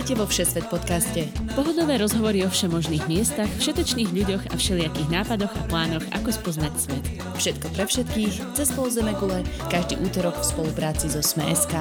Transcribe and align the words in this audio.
Vítajte 0.00 0.16
vo 0.16 0.24
Všesvet 0.32 0.64
podcaste. 0.72 1.28
Pohodové 1.52 2.00
rozhovory 2.00 2.40
o 2.40 2.48
všemožných 2.48 3.04
miestach, 3.04 3.52
všetečných 3.60 4.08
ľuďoch 4.08 4.48
a 4.48 4.56
všelijakých 4.56 5.12
nápadoch 5.12 5.52
a 5.52 5.62
plánoch, 5.68 6.00
ako 6.16 6.32
spoznať 6.32 6.72
svet. 6.72 7.04
Všetko 7.36 7.66
pre 7.76 7.84
všetkých, 7.84 8.34
cez 8.56 8.72
pol 8.72 8.88
gule, 8.96 9.44
každý 9.68 10.00
útorok 10.00 10.40
v 10.40 10.44
spolupráci 10.48 11.12
so 11.12 11.20
Sme.sk. 11.20 11.76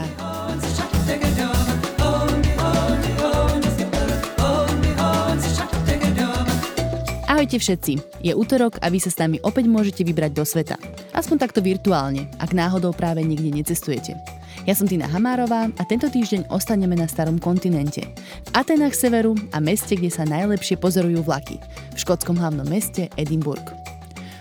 Ahojte 7.23 7.55
všetci, 7.55 7.93
je 8.19 8.33
útorok 8.35 8.83
a 8.83 8.91
vy 8.91 8.99
sa 8.99 9.15
s 9.15 9.19
nami 9.23 9.39
opäť 9.47 9.71
môžete 9.71 10.03
vybrať 10.03 10.31
do 10.35 10.43
sveta. 10.43 10.75
Aspoň 11.15 11.39
takto 11.39 11.63
virtuálne, 11.63 12.27
ak 12.35 12.51
náhodou 12.51 12.91
práve 12.91 13.23
niekde 13.23 13.47
necestujete. 13.47 14.38
Ja 14.67 14.75
som 14.75 14.91
Tina 14.91 15.07
Hamárová 15.07 15.71
a 15.79 15.83
tento 15.87 16.11
týždeň 16.11 16.51
ostaneme 16.51 16.97
na 16.97 17.07
starom 17.07 17.39
kontinente. 17.39 18.03
V 18.43 18.49
Atenách 18.51 18.91
severu 18.91 19.37
a 19.55 19.63
meste, 19.63 19.95
kde 19.95 20.11
sa 20.11 20.27
najlepšie 20.27 20.75
pozorujú 20.75 21.23
vlaky. 21.23 21.61
V 21.95 21.97
škótskom 21.97 22.35
hlavnom 22.35 22.67
meste 22.67 23.07
Edinburgh. 23.15 23.63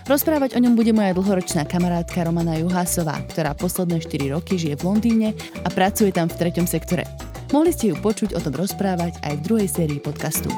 Rozprávať 0.09 0.57
o 0.57 0.59
ňom 0.59 0.73
bude 0.73 0.89
moja 0.89 1.13
dlhoročná 1.13 1.69
kamarátka 1.69 2.25
Romana 2.25 2.57
Juhásová, 2.57 3.21
ktorá 3.29 3.53
posledné 3.53 4.01
4 4.01 4.33
roky 4.33 4.57
žije 4.57 4.75
v 4.81 4.85
Londýne 4.89 5.29
a 5.61 5.69
pracuje 5.69 6.09
tam 6.09 6.25
v 6.25 6.35
treťom 6.35 6.65
sektore. 6.65 7.05
Mohli 7.53 7.71
ste 7.71 7.93
ju 7.93 7.95
počuť 8.01 8.33
o 8.33 8.41
tom 8.41 8.57
rozprávať 8.57 9.21
aj 9.21 9.33
v 9.37 9.43
druhej 9.45 9.69
sérii 9.69 10.01
podcastu. 10.01 10.49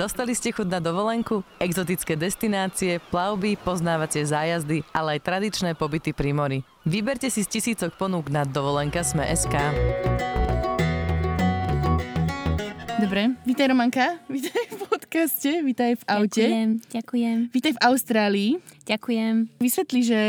Dostali 0.00 0.32
ste 0.32 0.48
chuť 0.48 0.64
na 0.64 0.80
dovolenku? 0.80 1.44
Exotické 1.60 2.16
destinácie, 2.16 3.04
plavby, 3.12 3.60
poznávacie 3.60 4.24
zájazdy, 4.24 4.80
ale 4.96 5.20
aj 5.20 5.28
tradičné 5.28 5.76
pobyty 5.76 6.16
pri 6.16 6.32
mori. 6.32 6.58
Vyberte 6.88 7.28
si 7.28 7.44
z 7.44 7.60
tisícok 7.60 8.00
ponúk 8.00 8.32
na 8.32 8.48
dovolenka 8.48 9.04
Sme.sk. 9.04 9.52
Dobre, 12.96 13.36
vítaj 13.44 13.66
Romanka, 13.68 14.16
vítaj 14.32 14.72
v 14.72 14.88
podcaste, 14.88 15.60
vítaj 15.60 16.00
v 16.00 16.02
aute. 16.08 16.48
Ďakujem, 16.48 16.70
ďakujem. 16.96 17.36
Vítaj 17.52 17.72
v 17.76 17.80
Austrálii. 17.84 18.50
Ďakujem. 18.88 19.60
Vysvetli, 19.60 20.00
že 20.00 20.20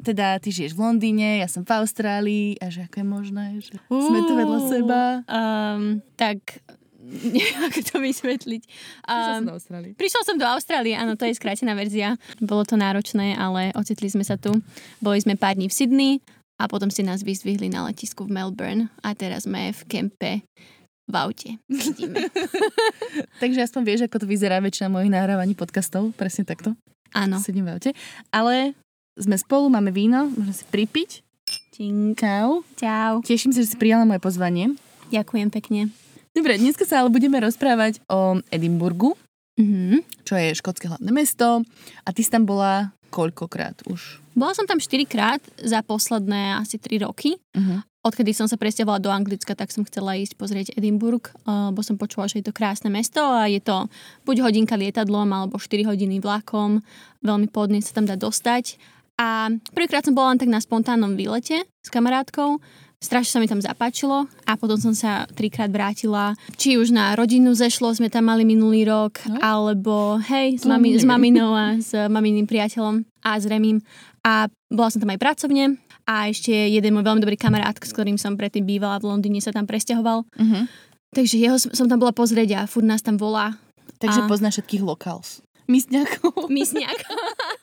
teda 0.00 0.40
ty 0.40 0.56
žiješ 0.56 0.72
v 0.72 0.88
Londýne, 0.88 1.44
ja 1.44 1.52
som 1.52 1.68
v 1.68 1.84
Austrálii 1.84 2.56
a 2.64 2.72
že 2.72 2.88
ako 2.88 2.96
je 2.96 3.06
možné, 3.06 3.46
že 3.60 3.76
uh, 3.76 4.08
sme 4.08 4.24
tu 4.24 4.32
vedľa 4.40 4.60
seba. 4.72 5.00
Um, 5.28 6.00
tak 6.16 6.64
neviem, 7.34 7.62
ako 7.66 7.80
to 7.82 7.96
vysvetliť. 7.98 8.62
Um, 9.10 9.50
do 9.50 9.54
Austrálie. 9.58 9.92
Prišla 9.98 10.22
som 10.22 10.36
do 10.38 10.46
Austrálie, 10.46 10.94
áno, 10.94 11.18
to 11.18 11.26
je 11.26 11.34
skrátená 11.34 11.74
verzia. 11.74 12.14
Bolo 12.38 12.62
to 12.62 12.78
náročné, 12.78 13.34
ale 13.34 13.74
ocitli 13.74 14.06
sme 14.06 14.22
sa 14.22 14.38
tu. 14.38 14.54
Boli 15.02 15.18
sme 15.18 15.34
pár 15.34 15.58
dní 15.58 15.66
v 15.66 15.74
Sydney 15.74 16.12
a 16.62 16.70
potom 16.70 16.88
si 16.88 17.02
nás 17.02 17.26
vyzdvihli 17.26 17.66
na 17.68 17.90
letisku 17.90 18.30
v 18.30 18.38
Melbourne 18.38 18.86
a 19.02 19.18
teraz 19.18 19.50
sme 19.50 19.74
v 19.74 19.80
kempe 19.90 20.32
v 21.10 21.14
aute. 21.18 21.50
Takže 23.42 23.66
aspoň 23.66 23.82
vieš, 23.82 24.00
ako 24.06 24.22
to 24.22 24.26
vyzerá 24.30 24.62
väčšina 24.62 24.86
mojich 24.86 25.10
nahrávaní 25.10 25.58
podcastov, 25.58 26.14
presne 26.14 26.46
takto. 26.46 26.78
Áno. 27.12 27.42
Sedím 27.42 27.68
v 27.68 27.76
aute. 27.76 27.90
Ale 28.32 28.72
sme 29.18 29.36
spolu, 29.36 29.68
máme 29.68 29.92
víno, 29.92 30.30
môžeme 30.32 30.54
si 30.56 30.64
pripiť. 30.70 31.10
Čau. 32.16 32.62
Čau. 32.78 33.12
Teším 33.26 33.50
sa, 33.50 33.60
že 33.60 33.74
si 33.74 33.76
prijala 33.76 34.06
moje 34.06 34.22
pozvanie. 34.22 34.78
Ďakujem 35.10 35.50
pekne. 35.50 35.92
Dobre, 36.32 36.56
dneska 36.56 36.88
sa 36.88 37.04
ale 37.04 37.12
budeme 37.12 37.36
rozprávať 37.44 38.00
o 38.08 38.40
Edimburgu, 38.48 39.12
mm-hmm. 39.60 40.24
čo 40.24 40.34
je 40.40 40.56
škótske 40.56 40.88
hlavné 40.88 41.12
mesto. 41.12 41.60
A 42.02 42.08
ty 42.16 42.24
si 42.24 42.32
tam 42.32 42.48
bola 42.48 42.88
koľkokrát 43.12 43.84
už? 43.84 44.24
Bola 44.32 44.56
som 44.56 44.64
tam 44.64 44.80
4 44.80 45.04
krát 45.04 45.44
za 45.60 45.84
posledné 45.84 46.56
asi 46.56 46.80
3 46.80 47.04
roky. 47.04 47.36
Uh-huh. 47.52 47.84
Odkedy 48.00 48.32
som 48.32 48.48
sa 48.48 48.56
presťahovala 48.56 49.04
do 49.04 49.12
Anglicka, 49.12 49.52
tak 49.52 49.68
som 49.68 49.84
chcela 49.84 50.16
ísť 50.16 50.40
pozrieť 50.40 50.72
Edinburgh, 50.72 51.22
lebo 51.44 51.84
som 51.84 52.00
počula, 52.00 52.26
že 52.32 52.40
je 52.40 52.48
to 52.48 52.56
krásne 52.56 52.88
mesto 52.88 53.20
a 53.20 53.44
je 53.46 53.60
to 53.60 53.86
buď 54.24 54.40
hodinka 54.40 54.74
lietadlom 54.74 55.28
alebo 55.28 55.60
4 55.60 55.84
hodiny 55.84 56.18
vlakom. 56.18 56.80
Veľmi 57.20 57.52
podne 57.52 57.84
sa 57.84 57.92
tam 57.92 58.08
dá 58.08 58.16
dostať. 58.16 58.80
A 59.20 59.52
prvýkrát 59.76 60.02
som 60.02 60.16
bola 60.16 60.32
len 60.32 60.40
tak 60.40 60.48
na 60.48 60.64
spontánnom 60.64 61.12
výlete 61.12 61.68
s 61.84 61.88
kamarátkou 61.92 62.58
strašne 63.02 63.36
sa 63.36 63.40
mi 63.42 63.50
tam 63.50 63.58
zapáčilo 63.58 64.30
a 64.46 64.52
potom 64.54 64.78
som 64.78 64.94
sa 64.94 65.26
trikrát 65.34 65.68
vrátila, 65.68 66.38
či 66.54 66.78
už 66.78 66.94
na 66.94 67.18
rodinu 67.18 67.50
zešlo, 67.52 67.90
sme 67.90 68.06
tam 68.06 68.30
mali 68.30 68.46
minulý 68.46 68.86
rok, 68.86 69.18
no. 69.26 69.42
alebo 69.42 70.22
hej, 70.30 70.62
s, 70.62 70.64
mami, 70.64 70.94
s 70.94 71.04
maminou 71.04 71.50
a 71.52 71.76
s 71.82 71.90
maminým 71.92 72.46
priateľom 72.46 73.02
a 73.26 73.30
s 73.36 73.44
Remím. 73.50 73.82
A 74.22 74.46
bola 74.70 74.88
som 74.88 75.02
tam 75.02 75.10
aj 75.10 75.18
pracovne 75.18 75.82
a 76.06 76.30
ešte 76.30 76.54
jeden 76.54 76.94
môj 76.94 77.02
veľmi 77.02 77.22
dobrý 77.26 77.34
kamarát, 77.34 77.74
s 77.74 77.90
ktorým 77.90 78.14
som 78.14 78.38
predtým 78.38 78.62
bývala 78.62 79.02
v 79.02 79.10
Londýne, 79.10 79.42
sa 79.42 79.50
tam 79.50 79.66
presťahoval. 79.66 80.22
Uh-huh. 80.22 80.64
Takže 81.12 81.36
jeho 81.36 81.58
som 81.58 81.90
tam 81.90 81.98
bola 81.98 82.14
pozrieť 82.14 82.48
a 82.54 82.60
furt 82.70 82.86
nás 82.86 83.02
tam 83.02 83.18
volá. 83.18 83.58
Takže 83.98 84.24
a... 84.24 84.28
poznáš 84.30 84.62
všetkých 84.62 84.82
locals. 84.82 85.42
Místňakov. 85.70 86.50
Místňakov. 86.50 87.18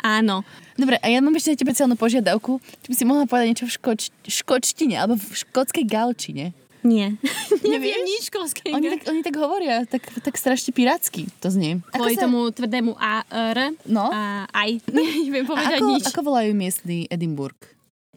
Áno. 0.00 0.42
Dobre, 0.74 0.96
a 1.00 1.06
ja 1.12 1.20
mám 1.20 1.36
ešte 1.36 1.54
na 1.54 1.58
tebe 1.60 1.72
celú 1.76 1.94
požiadavku. 1.94 2.58
Či 2.84 2.88
by 2.88 2.94
si 2.96 3.04
mohla 3.04 3.24
povedať 3.28 3.46
niečo 3.52 3.66
v 3.68 3.74
škoč, 3.76 4.00
škočtine 4.24 4.96
alebo 4.96 5.20
v 5.20 5.34
škótskej 5.36 5.84
galčine. 5.84 6.56
Nie. 6.80 7.20
Neviem 7.64 8.00
nič 8.08 8.32
školské. 8.32 8.72
Oni 8.72 8.88
tak, 8.96 9.04
oni 9.04 9.20
tak 9.20 9.36
hovoria, 9.36 9.84
tak, 9.84 10.00
tak 10.24 10.34
strašne 10.40 10.72
pirátsky 10.72 11.28
to 11.44 11.52
znie. 11.52 11.84
Kvôli 11.92 12.16
sa... 12.16 12.24
tomu 12.24 12.48
tvrdému 12.48 12.96
A, 12.96 13.24
R 13.28 13.76
no? 13.84 14.08
a 14.08 14.48
aj. 14.48 14.80
Neviem 15.28 15.44
povedať 15.44 15.76
a 15.76 15.84
ako, 15.84 15.90
nič. 15.92 16.04
Ako 16.08 16.20
volajú 16.24 16.56
miestny 16.56 17.04
Edinburgh? 17.12 17.60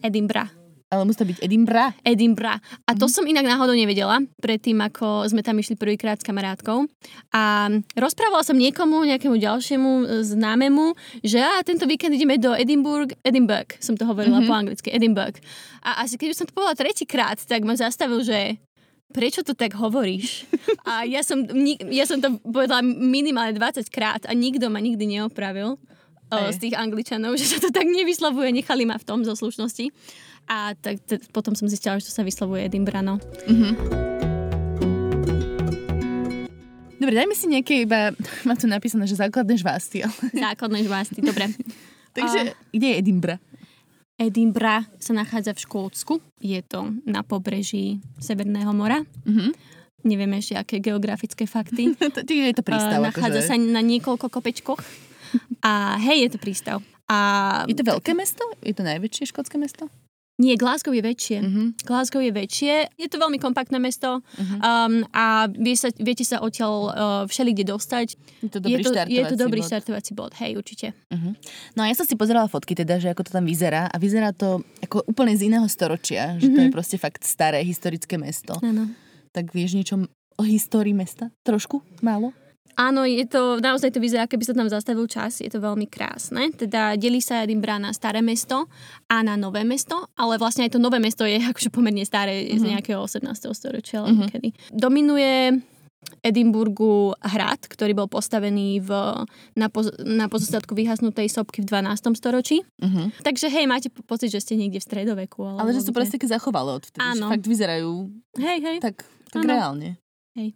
Edinburgh 0.00 0.63
ale 0.94 1.04
musí 1.04 1.18
to 1.18 1.28
byť 1.28 1.38
Edinburgh. 1.42 1.92
Edinburgh. 2.06 2.62
A 2.86 2.90
to 2.94 3.10
mm. 3.10 3.12
som 3.12 3.24
inak 3.26 3.44
náhodou 3.44 3.74
nevedela, 3.74 4.22
predtým 4.38 4.78
ako 4.78 5.26
sme 5.26 5.42
tam 5.42 5.58
išli 5.58 5.74
prvýkrát 5.74 6.16
s 6.16 6.26
kamarátkou. 6.26 6.86
A 7.34 7.68
rozprávala 7.98 8.46
som 8.46 8.54
niekomu, 8.54 9.02
nejakému 9.04 9.36
ďalšiemu 9.36 9.90
e, 9.90 10.04
známemu, 10.22 10.94
že 11.26 11.42
a 11.42 11.60
tento 11.66 11.84
víkend 11.90 12.14
ideme 12.14 12.38
do 12.38 12.54
Edinburgh, 12.54 13.10
Edinburgh, 13.26 13.68
som 13.82 13.98
to 13.98 14.06
hovorila 14.06 14.40
mm-hmm. 14.40 14.50
po 14.50 14.54
anglicky, 14.54 14.88
Edinburgh. 14.94 15.36
A 15.82 16.06
asi 16.06 16.14
keď 16.14 16.38
som 16.38 16.46
to 16.46 16.54
povedala 16.54 16.78
tretíkrát, 16.78 17.36
tak 17.42 17.66
ma 17.66 17.74
zastavil, 17.74 18.22
že 18.22 18.62
prečo 19.14 19.46
to 19.46 19.54
tak 19.54 19.78
hovoríš? 19.78 20.46
A 20.88 21.06
ja 21.06 21.22
som, 21.22 21.46
ja 21.90 22.04
som 22.06 22.18
to 22.18 22.42
povedala 22.42 22.82
minimálne 22.82 23.54
20 23.54 23.86
krát 23.90 24.22
a 24.26 24.32
nikto 24.34 24.66
ma 24.70 24.82
nikdy 24.82 25.06
neopravil 25.06 25.78
z 26.50 26.56
tých 26.58 26.74
angličanov, 26.74 27.36
že 27.40 27.46
sa 27.46 27.58
to 27.62 27.70
tak 27.70 27.86
nevyslovuje, 27.86 28.50
nechali 28.50 28.84
ma 28.88 28.98
v 28.98 29.06
tom 29.06 29.22
zo 29.22 29.38
slušnosti. 29.38 29.90
A 30.48 30.76
tak 30.76 31.00
t- 31.04 31.20
potom 31.32 31.56
som 31.56 31.68
zistila, 31.68 31.96
že 31.96 32.08
to 32.08 32.12
sa 32.12 32.22
vyslovuje 32.26 32.68
Edinburgh, 32.68 33.00
no. 33.00 33.16
Mm-hmm. 33.48 33.72
Dobre, 37.04 37.20
dajme 37.20 37.36
si 37.36 37.46
nejaké 37.52 37.84
iba, 37.84 38.16
mám 38.48 38.56
tu 38.56 38.64
napísané, 38.64 39.04
že 39.04 39.20
základné 39.20 39.60
žvásty. 39.60 40.00
Ale... 40.00 40.14
Základné 40.52 40.88
žvásty, 40.88 41.20
dobre. 41.20 41.52
Takže, 42.16 42.40
uh, 42.48 42.72
kde 42.72 42.86
je 42.88 42.94
Edinburgh? 42.96 43.40
Edinburgh 44.14 44.86
sa 45.02 45.12
nachádza 45.12 45.52
v 45.52 45.62
Škótsku. 45.66 46.14
Je 46.38 46.62
to 46.62 46.94
na 47.04 47.26
pobreží 47.26 47.98
Severného 48.22 48.70
mora. 48.70 49.02
Mm-hmm. 49.26 49.50
Neviem 50.04 50.32
ešte, 50.38 50.54
aké 50.54 50.76
geografické 50.78 51.48
fakty. 51.48 51.96
je 51.98 52.54
to 52.54 52.62
prístav. 52.62 53.02
Uh, 53.02 53.10
nachádza 53.10 53.42
akože... 53.42 53.48
sa 53.48 53.56
na 53.58 53.82
niekoľko 53.82 54.30
kopečkoch. 54.30 54.80
A 55.66 55.98
hej, 55.98 56.28
je 56.28 56.30
to 56.36 56.38
prístav. 56.38 56.78
A... 57.10 57.18
Je 57.68 57.76
to 57.76 57.84
veľké 57.84 58.14
mesto? 58.16 58.44
Je 58.64 58.72
to 58.72 58.86
najväčšie 58.86 59.28
škótske 59.34 59.58
mesto? 59.58 59.90
Nie, 60.34 60.58
Glasgow 60.58 60.90
je 60.90 60.98
väčšie. 60.98 61.38
Uh-huh. 61.46 61.70
Glasgow 61.86 62.18
je 62.18 62.34
väčšie. 62.34 62.90
Je 62.98 63.06
to 63.06 63.22
veľmi 63.22 63.38
kompaktné 63.38 63.78
mesto 63.78 64.18
uh-huh. 64.18 64.58
um, 64.58 65.06
a 65.14 65.46
vie 65.46 65.78
sa, 65.78 65.94
viete 65.94 66.26
sa 66.26 66.42
odtiaľ 66.42 66.74
uh, 66.90 67.22
všeli 67.30 67.54
kde 67.54 67.70
dostať. 67.70 68.18
Je 68.42 68.50
to 68.50 68.58
dobrý 68.58 68.82
je 68.82 68.86
to, 68.86 68.90
štartovací 68.90 69.14
Je 69.14 69.22
to 69.30 69.36
dobrý 69.38 69.60
bod. 69.62 69.68
štartovací 69.70 70.10
bod, 70.18 70.32
hej, 70.42 70.58
určite. 70.58 70.86
Uh-huh. 71.14 71.38
No 71.78 71.86
a 71.86 71.90
ja 71.90 71.94
som 71.94 72.02
si 72.02 72.18
pozerala 72.18 72.50
fotky 72.50 72.74
teda, 72.74 72.98
že 72.98 73.14
ako 73.14 73.30
to 73.30 73.30
tam 73.30 73.46
vyzerá 73.46 73.86
a 73.86 73.96
vyzerá 74.02 74.34
to 74.34 74.66
ako 74.82 75.06
úplne 75.06 75.38
z 75.38 75.46
iného 75.46 75.70
storočia, 75.70 76.34
že 76.42 76.50
uh-huh. 76.50 76.56
to 76.58 76.60
je 76.66 76.70
proste 76.74 76.96
fakt 76.98 77.22
staré 77.22 77.62
historické 77.62 78.18
mesto. 78.18 78.58
Áno. 78.58 78.90
Tak 79.30 79.54
vieš 79.54 79.78
niečo 79.78 80.02
o 80.34 80.42
histórii 80.42 80.98
mesta? 80.98 81.30
Trošku? 81.46 81.78
Málo? 82.02 82.34
Áno, 82.74 83.06
je 83.06 83.22
to, 83.26 83.62
naozaj 83.62 83.94
to 83.94 84.02
vyzerá, 84.02 84.26
keby 84.26 84.44
sa 84.46 84.54
tam 84.54 84.66
zastavil 84.66 85.06
čas, 85.06 85.38
je 85.38 85.50
to 85.50 85.62
veľmi 85.62 85.86
krásne. 85.86 86.50
Teda 86.54 86.98
delí 86.98 87.22
sa 87.22 87.46
Edinburgh 87.46 87.78
na 87.78 87.94
staré 87.94 88.18
mesto 88.18 88.66
a 89.06 89.22
na 89.22 89.38
nové 89.38 89.62
mesto, 89.62 90.10
ale 90.18 90.38
vlastne 90.38 90.66
aj 90.66 90.74
to 90.74 90.82
nové 90.82 90.98
mesto 90.98 91.22
je 91.22 91.38
akože 91.50 91.70
pomerne 91.70 92.02
staré, 92.02 92.44
mm-hmm. 92.44 92.58
z 92.58 92.62
mhm. 92.62 92.70
nejakého 92.78 93.00
18. 93.00 93.30
storočia, 93.54 94.02
mm-hmm. 94.02 94.28
kedy. 94.30 94.48
Dominuje 94.74 95.62
Edinburgu 96.20 97.16
hrad, 97.20 97.64
ktorý 97.64 97.92
bol 97.96 98.08
postavený 98.08 98.80
v, 98.84 98.90
na, 99.56 99.68
poz, 99.72 99.92
na 100.00 100.28
pozostatku 100.28 100.76
vyhasnutej 100.76 101.28
sopky 101.32 101.64
v 101.64 101.68
12. 101.68 102.16
storočí. 102.16 102.60
Uh-huh. 102.80 103.08
Takže 103.24 103.48
hej, 103.48 103.64
máte 103.64 103.88
pocit, 103.88 104.32
že 104.32 104.44
ste 104.44 104.60
niekde 104.60 104.80
v 104.80 104.86
stredoveku. 104.88 105.40
Ale 105.44 105.72
že 105.72 105.84
sa 105.84 105.92
proste 105.92 106.20
zachovalo 106.20 106.80
odvtedy. 106.80 107.00
Áno. 107.00 107.32
Fakt 107.32 107.44
vyzerajú 107.44 108.08
hej, 108.40 108.58
hej. 108.60 108.76
tak, 108.80 109.04
tak 109.32 109.44
reálne. 109.44 110.00
Hej. 110.34 110.50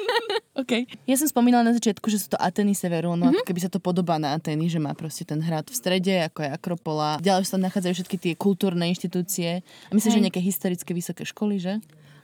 OK. 0.62 0.72
Ja 1.06 1.14
som 1.14 1.30
spomínala 1.30 1.62
na 1.62 1.74
začiatku, 1.78 2.10
že 2.10 2.18
sú 2.18 2.34
to 2.34 2.38
Ateny 2.42 2.74
Severu, 2.74 3.14
no 3.14 3.30
mm-hmm. 3.30 3.38
ako 3.38 3.46
keby 3.46 3.60
sa 3.62 3.70
to 3.70 3.78
podobá 3.78 4.18
na 4.18 4.34
Ateny, 4.34 4.66
že 4.66 4.82
má 4.82 4.92
proste 4.98 5.22
ten 5.22 5.38
hrad 5.38 5.70
v 5.70 5.78
strede, 5.78 6.14
ako 6.26 6.42
je 6.42 6.50
Akropola. 6.50 7.10
Ďalej 7.22 7.46
sa 7.46 7.54
tam 7.56 7.64
nachádzajú 7.70 7.94
všetky 8.02 8.16
tie 8.18 8.34
kultúrne 8.34 8.84
inštitúcie. 8.90 9.62
A 9.62 9.92
myslím, 9.94 10.10
Hej. 10.10 10.18
že 10.18 10.24
nejaké 10.26 10.42
historické 10.42 10.90
vysoké 10.90 11.22
školy, 11.22 11.62
že? 11.62 11.78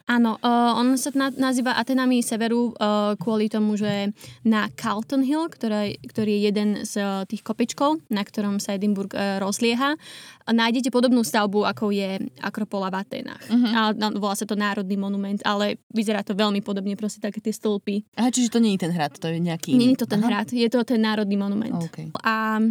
Áno, 0.08 0.40
uh, 0.40 0.72
on 0.72 0.96
sa 0.96 1.12
na, 1.12 1.28
nazýva 1.28 1.76
Atenami 1.76 2.24
Severu 2.24 2.72
uh, 2.72 3.12
kvôli 3.20 3.52
tomu, 3.52 3.76
že 3.76 4.16
na 4.40 4.72
Carlton 4.72 5.20
Hill, 5.20 5.52
ktorá, 5.52 5.84
ktorý 5.92 6.32
je 6.32 6.40
jeden 6.48 6.68
z 6.88 6.92
uh, 6.96 7.28
tých 7.28 7.44
kopečkov, 7.44 8.00
na 8.08 8.24
ktorom 8.24 8.56
sa 8.56 8.72
Edinburgh 8.72 9.12
uh, 9.12 9.36
rozlieha, 9.36 10.00
nájdete 10.48 10.88
podobnú 10.88 11.20
stavbu, 11.20 11.68
ako 11.68 11.92
je 11.92 12.24
Akropola 12.40 12.88
v 12.88 13.04
Atenách. 13.04 13.44
Uh-huh. 13.52 13.68
A, 13.76 13.80
no, 13.92 14.16
volá 14.16 14.32
sa 14.32 14.48
to 14.48 14.56
Národný 14.56 14.96
monument, 14.96 15.44
ale 15.44 15.76
vyzerá 15.92 16.24
to 16.24 16.32
veľmi 16.32 16.64
podobne, 16.64 16.96
proste 16.96 17.20
také 17.20 17.44
tie 17.44 17.52
stĺpy. 17.52 18.16
Aha, 18.16 18.32
čiže 18.32 18.56
to 18.56 18.64
nie 18.64 18.80
je 18.80 18.88
ten 18.88 18.92
hrad, 18.96 19.12
to 19.12 19.28
je 19.28 19.36
nejaký. 19.36 19.76
Nie 19.76 19.92
je 19.92 20.00
to 20.00 20.08
ten 20.08 20.24
Aha. 20.24 20.28
hrad, 20.40 20.48
je 20.56 20.68
to 20.72 20.80
ten 20.88 21.04
Národný 21.04 21.36
monument. 21.36 21.84
Okay. 21.92 22.08
A 22.24 22.64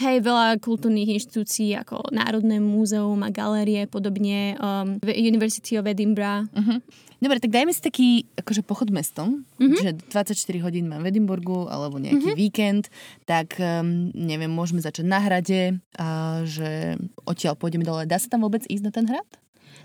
Hej, 0.00 0.24
veľa 0.24 0.56
kultúrnych 0.56 1.20
inštitúcií 1.20 1.76
ako 1.76 2.08
Národné 2.16 2.56
múzeum 2.64 3.20
a 3.20 3.28
galérie, 3.28 3.84
podobne 3.84 4.56
um, 4.56 4.96
University 5.04 5.76
of 5.76 5.84
Edinburgh. 5.84 6.48
Uh-huh. 6.48 6.80
Dobre, 7.20 7.38
tak 7.38 7.52
dajme 7.52 7.70
si 7.76 7.82
taký 7.84 8.08
akože 8.40 8.64
pochod 8.64 8.88
mestom, 8.88 9.44
uh-huh. 9.60 9.76
že 9.76 9.92
24 10.08 10.64
hodín 10.64 10.88
mám 10.88 11.04
v 11.04 11.12
Edinburgu 11.12 11.68
alebo 11.68 12.00
nejaký 12.00 12.32
uh-huh. 12.32 12.40
víkend, 12.40 12.88
tak 13.28 13.60
um, 13.60 14.08
neviem, 14.16 14.50
môžeme 14.50 14.80
začať 14.80 15.04
na 15.04 15.20
hrade 15.20 15.76
a 16.00 16.40
že 16.48 16.96
odtiaľ 17.28 17.60
pôjdeme 17.60 17.84
dole. 17.84 18.08
Dá 18.08 18.16
sa 18.16 18.32
tam 18.32 18.48
vôbec 18.48 18.64
ísť 18.66 18.84
na 18.88 18.92
ten 18.96 19.04
hrad? 19.04 19.28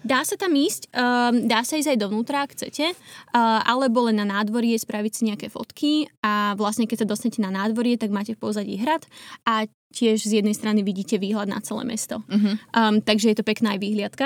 Dá 0.05 0.21
sa 0.21 0.37
tam 0.37 0.53
ísť, 0.53 0.93
um, 0.93 1.49
dá 1.49 1.65
sa 1.65 1.75
ísť 1.75 1.97
aj 1.97 1.99
dovnútra, 1.99 2.45
ak 2.45 2.53
chcete, 2.53 2.93
uh, 2.93 3.61
alebo 3.65 4.05
len 4.05 4.21
na 4.21 4.27
nádvorie 4.29 4.77
spraviť 4.77 5.11
si 5.11 5.21
nejaké 5.27 5.47
fotky 5.49 6.07
a 6.21 6.53
vlastne 6.53 6.85
keď 6.85 7.05
sa 7.05 7.09
dostanete 7.09 7.41
na 7.41 7.49
nádvorie, 7.49 7.97
tak 7.97 8.13
máte 8.13 8.37
v 8.37 8.41
pozadí 8.41 8.77
hrad 8.77 9.03
a 9.43 9.65
tiež 9.93 10.23
z 10.23 10.41
jednej 10.41 10.55
strany 10.55 10.83
vidíte 10.83 11.19
výhľad 11.21 11.47
na 11.47 11.59
celé 11.63 11.87
mesto. 11.87 12.23
Uh-huh. 12.27 12.55
Um, 12.75 12.99
takže 12.99 13.31
je 13.31 13.37
to 13.39 13.47
pekná 13.47 13.75
aj 13.75 13.79
výhliadka. 13.81 14.25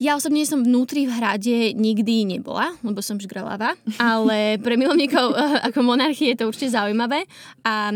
Ja 0.00 0.16
osobne 0.16 0.40
som 0.48 0.64
vnútri 0.64 1.04
v 1.04 1.12
hrade 1.12 1.76
nikdy 1.76 2.24
nebola, 2.24 2.72
lebo 2.80 3.04
som 3.04 3.20
žgralava, 3.20 3.76
ale 4.00 4.56
pre 4.56 4.80
milovníkov 4.80 5.36
eh, 5.36 5.68
ako 5.68 5.84
monarchie 5.84 6.32
je 6.32 6.40
to 6.40 6.48
určite 6.48 6.72
zaujímavé 6.72 7.28
a 7.68 7.92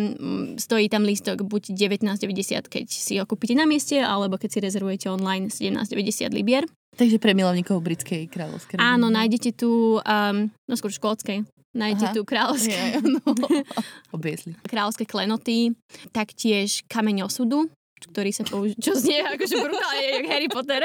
stojí 0.61 0.93
tam 0.93 1.09
lístok 1.09 1.49
buď 1.49 1.73
19,90, 1.73 2.69
keď 2.69 2.87
si 2.93 3.17
ho 3.17 3.25
kúpite 3.25 3.57
na 3.57 3.65
mieste, 3.65 3.97
alebo 4.05 4.37
keď 4.37 4.51
si 4.53 4.59
rezervujete 4.61 5.07
online 5.09 5.49
17,90 5.49 6.29
libier. 6.37 6.69
Takže 6.95 7.17
pre 7.17 7.33
milovníkov 7.33 7.81
britskej 7.81 8.29
kráľovskej 8.29 8.79
Áno, 8.79 9.09
nájdete 9.09 9.57
tu, 9.57 9.99
um, 9.99 10.37
no 10.69 10.75
skôr 10.77 10.93
škótskej, 10.93 11.43
nájdete 11.75 12.07
Aha. 12.11 12.15
tu 12.15 12.23
kráľovské, 12.23 12.79
yeah, 12.97 13.03
no. 13.03 13.21
kráľovské 14.71 15.05
klenoty, 15.05 15.75
taktiež 16.15 16.87
kameň 16.87 17.27
osudu, 17.27 17.69
ktorý 18.11 18.31
sa 18.31 18.45
používa, 18.45 18.79
čo 18.81 18.93
znie 18.97 19.25
akože 19.25 19.55
brutálne, 19.59 20.05
jak 20.05 20.27
Harry 20.33 20.49
Potter, 20.49 20.83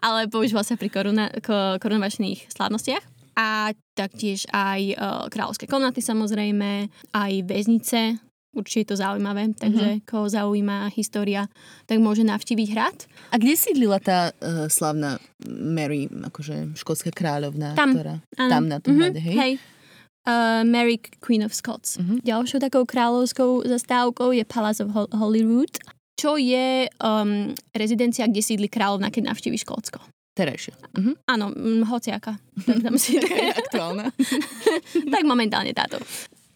ale 0.00 0.26
používal 0.28 0.64
sa 0.64 0.74
pri 0.74 0.88
koruna, 0.88 1.28
ko, 1.44 1.76
korunovačných 1.80 2.48
slávnostiach. 2.52 3.04
A 3.36 3.76
taktiež 3.92 4.48
aj 4.48 4.80
uh, 4.96 5.28
kráľovské 5.28 5.68
komnaty 5.68 6.00
samozrejme, 6.00 6.88
aj 7.12 7.32
väznice, 7.44 8.16
určite 8.56 8.80
je 8.80 8.88
to 8.88 8.96
zaujímavé, 8.96 9.52
takže 9.52 10.00
uh-huh. 10.00 10.04
koho 10.08 10.24
zaujíma 10.32 10.88
história, 10.96 11.44
tak 11.84 12.00
môže 12.00 12.24
navštíviť 12.24 12.66
hrad. 12.72 13.04
A 13.28 13.36
kde 13.36 13.52
sídlila 13.60 14.00
tá 14.00 14.32
uh, 14.32 14.72
slavná 14.72 15.20
Mary, 15.44 16.08
akože 16.08 16.80
škótska 16.80 17.12
kráľovná? 17.12 17.76
Tam, 17.76 17.92
ktorá, 17.92 18.24
tam 18.32 18.64
na 18.72 18.80
tom 18.80 18.96
uh-huh. 18.96 19.12
hrade, 19.12 19.20
hej? 19.20 19.36
hej. 19.36 19.52
Uh, 20.26 20.66
Mary 20.66 20.98
Queen 21.22 21.46
of 21.46 21.54
Scots. 21.54 22.02
Uh-huh. 22.02 22.18
Ďalšou 22.26 22.58
takou 22.58 22.82
kráľovskou 22.82 23.62
zastávkou 23.62 24.34
je 24.34 24.42
Palace 24.42 24.82
of 24.82 24.90
Holyrood 25.14 25.78
čo 26.16 26.40
je 26.40 26.88
um, 27.04 27.52
rezidencia, 27.76 28.24
kde 28.24 28.40
sídli 28.40 28.72
kráľovna, 28.72 29.12
keď 29.12 29.30
navštívi 29.30 29.60
Škótsko. 29.60 30.00
Terajšia. 30.36 30.74
Uh-huh. 30.96 31.14
Áno, 31.28 31.52
m, 31.52 31.84
hociaká. 31.84 32.40
Tam 32.64 32.96
si... 32.96 33.20
aktuálna. 33.68 34.08
tak 35.14 35.22
momentálne 35.28 35.76
táto. 35.76 36.00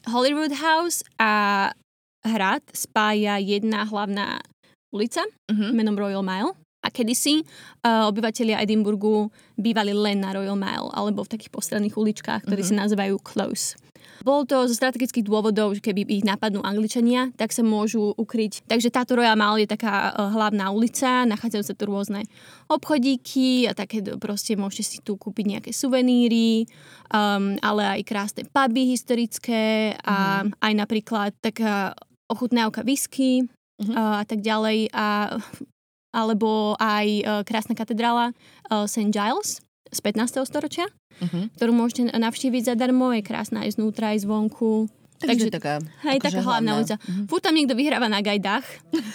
Holyrood 0.08 0.56
House 0.56 1.05
a 1.20 1.69
hrad 2.25 2.64
spája 2.73 3.37
jedna 3.40 3.84
hlavná 3.84 4.40
ulica 4.93 5.25
uh-huh. 5.52 5.73
menom 5.76 5.96
Royal 5.96 6.25
Mile. 6.25 6.56
A 6.80 6.88
kedysi 6.88 7.44
uh, 7.44 8.08
obyvateľia 8.08 8.64
Edinburgu 8.64 9.28
bývali 9.60 9.92
len 9.92 10.24
na 10.24 10.32
Royal 10.32 10.56
Mile 10.56 10.88
alebo 10.96 11.24
v 11.24 11.32
takých 11.36 11.52
postranných 11.52 11.96
uličkách, 11.96 12.48
ktoré 12.48 12.64
uh-huh. 12.64 12.76
sa 12.76 12.82
nazývajú 12.88 13.20
Close. 13.20 13.76
Bolo 14.20 14.44
to 14.44 14.68
zo 14.68 14.76
strategických 14.76 15.24
dôvodov, 15.24 15.76
že 15.76 15.84
keby 15.84 16.04
ich 16.04 16.24
napadnú 16.24 16.60
Angličania, 16.60 17.32
tak 17.40 17.56
sa 17.56 17.64
môžu 17.64 18.12
ukryť. 18.20 18.68
Takže 18.68 18.92
táto 18.92 19.16
Royal 19.16 19.36
Mall 19.36 19.60
je 19.60 19.68
taká 19.68 20.12
uh, 20.12 20.28
hlavná 20.32 20.68
ulica, 20.72 21.24
nachádzajú 21.24 21.64
sa 21.64 21.74
tu 21.76 21.84
rôzne 21.88 22.24
obchodíky 22.68 23.68
a 23.68 23.72
také 23.72 24.04
proste 24.20 24.56
môžete 24.60 24.84
si 24.84 24.98
tu 25.00 25.16
kúpiť 25.16 25.44
nejaké 25.56 25.70
suveníry, 25.72 26.68
um, 27.12 27.56
ale 27.64 28.00
aj 28.00 28.08
krásne 28.08 28.42
puby 28.48 28.92
historické 28.92 29.96
a 30.04 30.44
mm. 30.44 30.60
aj 30.60 30.72
napríklad 30.76 31.30
taká 31.40 31.96
ochutnávka 32.28 32.84
whisky 32.84 33.44
mm-hmm. 33.80 33.94
uh, 33.96 34.20
a 34.20 34.24
tak 34.28 34.44
ďalej 34.44 34.92
a 34.92 35.36
alebo 36.10 36.74
aj 36.78 37.06
uh, 37.22 37.24
krásna 37.46 37.78
katedrála 37.78 38.34
uh, 38.70 38.86
St. 38.86 39.10
Giles 39.14 39.62
z 39.90 39.98
15. 40.02 40.46
storočia, 40.46 40.86
uh-huh. 41.18 41.50
ktorú 41.58 41.72
môžete 41.74 42.14
navštíviť 42.14 42.74
zadarmo, 42.74 43.10
je 43.14 43.26
krásna 43.26 43.66
aj 43.66 43.78
znútra, 43.78 44.14
aj 44.14 44.22
zvonku. 44.26 44.86
Takže, 45.20 45.52
Takže 45.52 45.52
taká, 45.52 45.74
hej, 46.08 46.16
akože 46.16 46.24
taká 46.32 46.40
hlavná 46.48 46.70
ulica. 46.80 46.96
Uh-huh. 46.96 47.28
Fú, 47.28 47.44
tam 47.44 47.52
niekto 47.52 47.76
vyhráva 47.76 48.08
na 48.08 48.24
gajdách, 48.24 48.64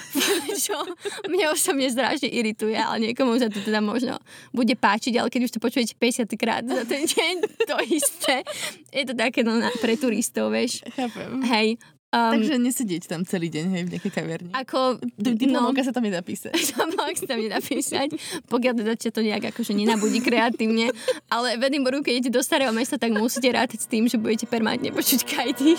čo 0.69 0.77
mne 1.25 1.49
osobne 1.49 1.89
strašne 1.89 2.29
irituje, 2.29 2.77
ale 2.77 3.09
niekomu 3.09 3.41
sa 3.41 3.49
to 3.49 3.57
teda 3.57 3.81
možno 3.81 4.21
bude 4.53 4.77
páčiť, 4.77 5.17
ale 5.17 5.33
keď 5.33 5.49
už 5.49 5.53
to 5.57 5.63
počujete 5.63 5.97
50 5.97 6.29
krát 6.37 6.61
za 6.61 6.85
ten 6.85 7.09
deň, 7.09 7.33
to 7.65 7.75
isté. 7.89 8.45
Je 8.93 9.03
to 9.09 9.17
také 9.17 9.41
no, 9.41 9.57
na, 9.57 9.73
pre 9.81 9.97
turistov, 9.97 10.53
vieš. 10.53 10.85
Chápem. 10.93 11.41
Hej, 11.41 11.81
Um, 12.15 12.31
Takže 12.39 12.55
nesedieť 12.63 13.11
tam 13.11 13.27
celý 13.27 13.51
deň, 13.51 13.65
hej, 13.75 13.83
v 13.83 13.89
nejakej 13.91 14.11
kaviarni. 14.15 14.51
Ako... 14.55 15.03
Diplomovka 15.19 15.83
no, 15.83 15.87
sa 15.91 15.91
tam 15.91 16.07
nedá 16.07 16.23
písať. 16.23 16.55
Diplomovka 16.63 17.19
sa 17.19 17.27
tam 17.27 17.39
nedá 17.43 17.59
písať, 17.59 18.09
pokiaľ 18.47 18.73
teda 18.79 18.93
to 18.95 19.19
nejak 19.19 19.43
akože 19.51 19.75
nenabudí 19.75 20.23
kreatívne. 20.23 20.95
Ale 21.27 21.59
v 21.59 21.67
Edinburghu, 21.67 21.99
keď 21.99 22.23
idete 22.23 22.31
do 22.31 22.39
starého 22.39 22.71
mesta, 22.71 22.95
tak 22.95 23.11
musíte 23.11 23.51
rátať 23.51 23.83
s 23.83 23.87
tým, 23.91 24.07
že 24.07 24.15
budete 24.15 24.47
permanentne 24.47 24.95
počuť 24.95 25.27
kajty. 25.27 25.75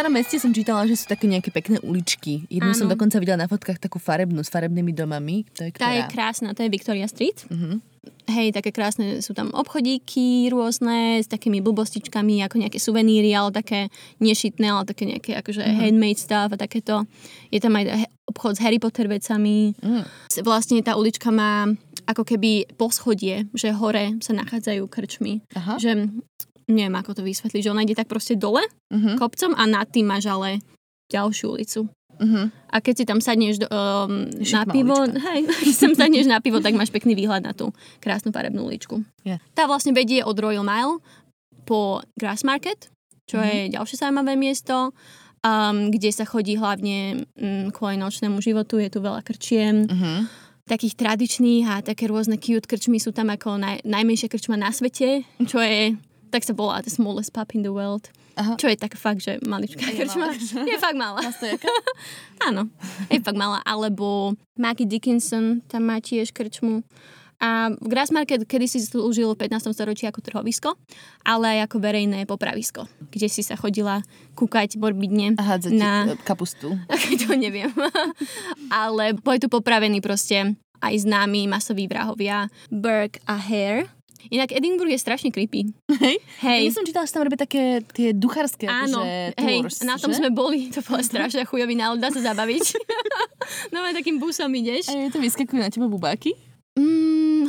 Starom 0.00 0.16
meste 0.16 0.40
som 0.40 0.48
čítala, 0.48 0.88
že 0.88 0.96
sú 0.96 1.04
také 1.04 1.28
nejaké 1.28 1.52
pekné 1.52 1.76
uličky. 1.84 2.48
Jednu 2.48 2.72
Áno. 2.72 2.78
som 2.80 2.88
dokonca 2.88 3.20
videla 3.20 3.44
na 3.44 3.52
fotkách 3.52 3.76
takú 3.76 4.00
farebnú 4.00 4.40
s 4.40 4.48
farebnými 4.48 4.96
domami. 4.96 5.44
To 5.52 5.68
je 5.68 5.76
ktorá? 5.76 5.84
Tá 5.84 5.92
je 5.92 6.02
krásna, 6.08 6.56
to 6.56 6.64
je 6.64 6.72
Victoria 6.72 7.04
Street. 7.04 7.44
Uh-huh. 7.52 7.84
Hej, 8.32 8.56
také 8.56 8.72
krásne 8.72 9.20
sú 9.20 9.36
tam 9.36 9.52
obchodíky 9.52 10.48
rôzne 10.48 11.20
s 11.20 11.28
takými 11.28 11.60
blbostičkami, 11.60 12.40
ako 12.48 12.64
nejaké 12.64 12.80
suveníry, 12.80 13.28
ale 13.36 13.52
také 13.52 13.92
nešitné, 14.24 14.72
ale 14.72 14.88
také 14.88 15.04
nejaké 15.04 15.36
akože 15.36 15.68
uh-huh. 15.68 15.76
handmade 15.84 16.16
stuff 16.16 16.48
a 16.48 16.56
takéto. 16.56 17.04
Je 17.52 17.60
tam 17.60 17.76
aj 17.76 18.08
obchod 18.24 18.56
s 18.56 18.62
Harry 18.64 18.80
Potter 18.80 19.04
vecami. 19.04 19.76
Uh-huh. 19.84 20.00
Vlastne 20.40 20.80
tá 20.80 20.96
ulička 20.96 21.28
má 21.28 21.68
ako 22.08 22.24
keby 22.24 22.72
poschodie, 22.80 23.52
že 23.52 23.76
hore 23.76 24.16
sa 24.24 24.32
nachádzajú 24.32 24.80
krčmy. 24.88 25.44
Aha. 25.52 25.76
Že 25.76 26.08
neviem 26.70 26.96
ako 26.96 27.20
to 27.20 27.22
vysvetliť, 27.26 27.62
že 27.66 27.72
ona 27.72 27.82
ide 27.84 27.98
tak 27.98 28.08
proste 28.08 28.38
dole 28.38 28.62
uh-huh. 28.64 29.14
kopcom 29.18 29.52
a 29.58 29.62
nad 29.66 29.86
tým 29.90 30.06
máš 30.06 30.30
ale 30.30 30.62
ďalšiu 31.10 31.46
ulicu. 31.58 31.80
Uh-huh. 32.20 32.52
A 32.68 32.76
keď 32.84 32.94
si 33.00 33.04
tam 33.08 33.18
sadneš 33.18 33.64
do, 33.64 33.66
um, 33.72 34.28
na 34.28 34.62
pivo, 34.68 34.96
hej, 35.32 35.40
keď 35.48 35.74
tam 35.74 35.94
sadneš 35.96 36.26
na 36.28 36.38
pivo, 36.38 36.60
tak 36.60 36.76
máš 36.76 36.92
pekný 36.92 37.16
výhľad 37.16 37.42
na 37.42 37.56
tú 37.56 37.72
krásnu 37.98 38.30
farebnú 38.30 38.68
uličku. 38.68 39.00
Yeah. 39.24 39.40
Tá 39.56 39.64
vlastne 39.64 39.96
vedie 39.96 40.20
od 40.20 40.36
Royal 40.36 40.62
Mile 40.62 41.00
po 41.64 42.04
Grass 42.14 42.44
Market, 42.44 42.92
čo 43.24 43.40
uh-huh. 43.40 43.48
je 43.48 43.60
ďalšie 43.72 43.96
zaujímavé 44.04 44.36
miesto, 44.36 44.92
um, 45.40 45.88
kde 45.88 46.12
sa 46.12 46.28
chodí 46.28 46.60
hlavne 46.60 47.24
um, 47.40 47.72
kvôli 47.72 47.96
nočnému 47.96 48.44
životu, 48.44 48.76
je 48.78 48.92
tu 48.92 49.00
veľa 49.00 49.24
krčiem. 49.24 49.88
Uh-huh 49.88 50.28
takých 50.70 50.94
tradičných 50.94 51.66
a 51.66 51.82
také 51.82 52.06
rôzne 52.06 52.38
cute 52.38 52.70
krčmy 52.70 53.02
sú 53.02 53.10
tam 53.10 53.34
ako 53.34 53.58
naj, 53.58 53.82
najmenšia 53.82 54.30
krčma 54.30 54.54
na 54.54 54.70
svete, 54.70 55.26
čo 55.42 55.58
je 55.58 55.98
tak 56.30 56.46
sa 56.46 56.54
volá 56.54 56.78
The 56.80 56.92
Smallest 56.94 57.34
Pub 57.34 57.50
in 57.52 57.66
the 57.66 57.74
World. 57.74 58.08
Aha. 58.38 58.54
Čo 58.56 58.70
je 58.70 58.78
tak 58.78 58.94
fakt, 58.96 59.20
že 59.20 59.42
maličká 59.42 59.84
je 59.90 59.94
krčma. 60.06 60.32
Je 60.64 60.78
fakt 60.78 60.96
malá. 60.96 61.20
Áno, 62.48 62.70
je 63.10 63.20
fakt 63.20 63.36
malá. 63.36 63.60
Alebo 63.66 64.38
Maggie 64.56 64.86
Dickinson, 64.88 65.60
tam 65.66 65.90
má 65.90 65.98
tiež 65.98 66.32
krčmu. 66.32 66.86
A 67.40 67.72
Grassmarket 67.80 68.44
kedysi 68.44 68.84
slúžil 68.84 69.32
v 69.32 69.48
15. 69.48 69.72
storočí 69.72 70.04
ako 70.04 70.20
trhovisko, 70.20 70.76
ale 71.24 71.56
aj 71.56 71.72
ako 71.72 71.76
verejné 71.80 72.28
popravisko, 72.28 72.84
kde 73.08 73.32
si 73.32 73.40
sa 73.40 73.56
chodila 73.56 74.04
kúkať 74.36 74.76
morbidne. 74.76 75.40
A 75.40 75.56
hádzať 75.56 75.72
na... 75.72 76.12
kapustu. 76.20 76.76
to 77.24 77.32
neviem. 77.40 77.72
ale 78.68 79.16
boli 79.16 79.40
tu 79.40 79.48
popravení 79.48 80.04
proste 80.04 80.52
aj 80.84 80.94
známi 81.00 81.48
masoví 81.48 81.88
vrahovia 81.88 82.52
Burke 82.68 83.24
a 83.24 83.40
Hare. 83.40 83.88
Inak 84.28 84.52
Edinburgh 84.52 84.92
je 84.92 85.00
strašne 85.00 85.32
creepy. 85.32 85.72
Hej? 85.88 86.20
Hej. 86.44 86.60
Ja 86.68 86.72
som 86.76 86.84
čítala, 86.84 87.08
že 87.08 87.16
tam 87.16 87.24
robia 87.24 87.40
také 87.40 87.80
tie 87.96 88.12
duchárske 88.12 88.68
Áno, 88.68 89.00
akože, 89.00 89.40
hej, 89.40 89.58
tours, 89.64 89.76
na 89.88 89.96
tom 89.96 90.12
že? 90.12 90.20
sme 90.20 90.28
boli, 90.28 90.68
to 90.68 90.84
bola 90.84 91.00
strašne 91.00 91.48
chujový 91.48 91.72
návod, 91.72 92.04
dá 92.04 92.12
sa 92.12 92.20
zabaviť. 92.20 92.64
no 93.72 93.80
aj 93.80 93.96
takým 93.96 94.20
busom 94.20 94.52
ideš. 94.52 94.92
A 94.92 95.08
je 95.08 95.10
to 95.14 95.18
vyskakujú 95.24 95.56
na 95.56 95.72
teba 95.72 95.88
bubáky? 95.88 96.36
Mm, 96.76 97.48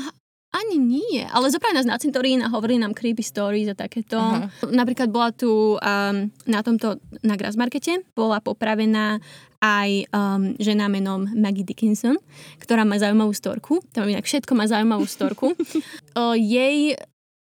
ani 0.52 0.78
nie, 0.78 1.24
ale 1.32 1.48
zobrali 1.48 1.80
nás 1.80 1.88
na 1.88 1.96
cintorín 1.96 2.44
a 2.44 2.52
hovorili 2.52 2.84
nám 2.84 2.92
creepy 2.92 3.24
stories 3.24 3.72
a 3.72 3.76
takéto. 3.76 4.20
Aha. 4.20 4.52
Napríklad 4.68 5.08
bola 5.08 5.32
tu 5.32 5.80
um, 5.80 6.16
na 6.44 6.60
tomto, 6.60 7.00
na 7.24 7.40
Grassmarkete, 7.40 8.04
bola 8.12 8.44
popravená 8.44 9.24
aj 9.64 10.10
um, 10.12 10.52
žena 10.60 10.92
menom 10.92 11.30
Maggie 11.38 11.64
Dickinson, 11.64 12.20
ktorá 12.60 12.84
má 12.84 13.00
zaujímavú 13.00 13.32
storku. 13.32 13.80
Tam 13.96 14.10
inak 14.10 14.28
všetko 14.28 14.52
má 14.58 14.68
zaujímavú 14.68 15.08
storku. 15.08 15.54
o, 16.20 16.34
jej 16.36 16.98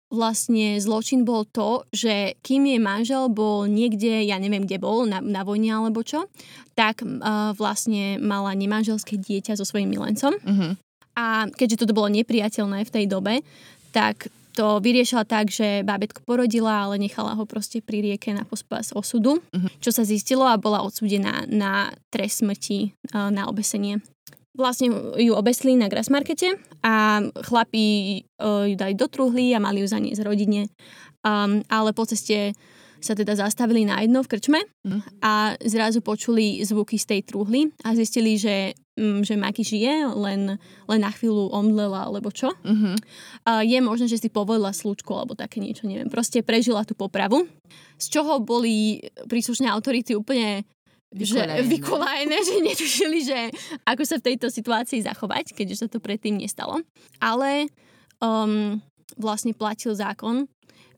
vlastne 0.09 0.81
zločin 0.81 1.21
bol 1.21 1.45
to, 1.45 1.85
že 1.93 2.35
kým 2.41 2.65
jej 2.65 2.81
manžel 2.81 3.29
bol 3.29 3.69
niekde, 3.69 4.25
ja 4.25 4.41
neviem 4.41 4.65
kde 4.65 4.81
bol, 4.81 5.05
na, 5.05 5.21
na 5.21 5.45
vojne 5.45 5.69
alebo 5.69 6.01
čo, 6.01 6.25
tak 6.73 7.05
uh, 7.05 7.53
vlastne 7.53 8.17
mala 8.17 8.57
nemanželské 8.57 9.21
dieťa 9.21 9.53
so 9.55 9.63
svojím 9.63 9.93
milencom. 9.93 10.33
Uh-huh. 10.41 10.73
A 11.19 11.51
keďže 11.51 11.83
toto 11.83 11.91
bolo 11.91 12.07
nepriateľné 12.07 12.87
v 12.87 12.93
tej 12.95 13.05
dobe, 13.11 13.43
tak 13.91 14.31
to 14.55 14.79
vyriešila 14.79 15.23
tak, 15.23 15.51
že 15.51 15.83
bábetko 15.83 16.23
porodila, 16.23 16.87
ale 16.87 16.95
nechala 16.95 17.35
ho 17.35 17.43
proste 17.43 17.79
pri 17.79 17.99
rieke 18.01 18.31
na 18.31 18.43
pospas 18.43 18.91
osudu, 18.91 19.43
Mhm. 19.51 19.67
čo 19.79 19.91
sa 19.91 20.03
zistilo 20.03 20.47
a 20.47 20.55
bola 20.55 20.79
odsúdená 20.79 21.43
na 21.47 21.91
trest 22.07 22.39
smrti, 22.39 22.95
na 23.11 23.47
obesenie. 23.47 23.99
Vlastne 24.55 24.91
ju 25.15 25.31
obesli 25.35 25.75
na 25.75 25.87
Grassmarkete 25.87 26.59
a 26.83 27.23
chlapi 27.47 27.85
e, 28.19 28.19
ju 28.67 28.75
dali 28.75 28.91
do 28.91 29.07
truhly 29.07 29.55
a 29.55 29.59
mali 29.63 29.79
ju 29.79 29.87
zaniesť 29.87 30.19
rodine. 30.25 30.67
Um, 31.23 31.63
ale 31.71 31.95
po 31.95 32.03
ceste 32.03 32.51
sa 32.99 33.15
teda 33.15 33.31
zastavili 33.35 33.87
na 33.87 34.03
jedno 34.03 34.19
v 34.19 34.27
krčme 34.27 34.59
Mhm. 34.83 34.99
a 35.23 35.55
zrazu 35.63 36.03
počuli 36.03 36.59
zvuky 36.59 36.99
z 36.99 37.05
tej 37.07 37.21
truhly 37.23 37.71
a 37.87 37.95
zistili, 37.95 38.35
že, 38.35 38.75
že 39.23 39.39
Maki 39.39 39.63
žije, 39.63 40.11
len, 40.11 40.59
len 40.59 40.99
na 40.99 41.11
chvíľu 41.11 41.49
omdlela 41.55 42.11
alebo 42.11 42.29
čo. 42.29 42.51
Uh-huh. 42.51 42.95
A 43.47 43.63
je 43.63 43.79
možné, 43.79 44.11
že 44.11 44.19
si 44.19 44.27
povolila 44.27 44.75
slučku 44.75 45.15
alebo 45.15 45.33
také 45.39 45.63
niečo, 45.63 45.87
neviem. 45.87 46.11
Proste 46.11 46.43
prežila 46.43 46.83
tú 46.83 46.93
popravu, 46.93 47.47
z 47.95 48.05
čoho 48.11 48.43
boli 48.43 48.99
príslušné 49.27 49.71
autority 49.71 50.13
úplne 50.13 50.67
že 51.09 51.41
Vykolajené. 51.41 51.65
vykolajené, 51.65 52.37
že 52.45 52.55
netušili, 52.61 53.17
že 53.25 53.39
ako 53.81 54.03
sa 54.05 54.21
v 54.21 54.25
tejto 54.29 54.53
situácii 54.53 55.01
zachovať, 55.01 55.57
keďže 55.57 55.75
sa 55.81 55.87
to 55.89 55.97
predtým 55.97 56.37
nestalo. 56.37 56.85
Ale 57.17 57.65
um, 58.21 58.77
vlastne 59.17 59.57
platil 59.57 59.97
zákon, 59.97 60.45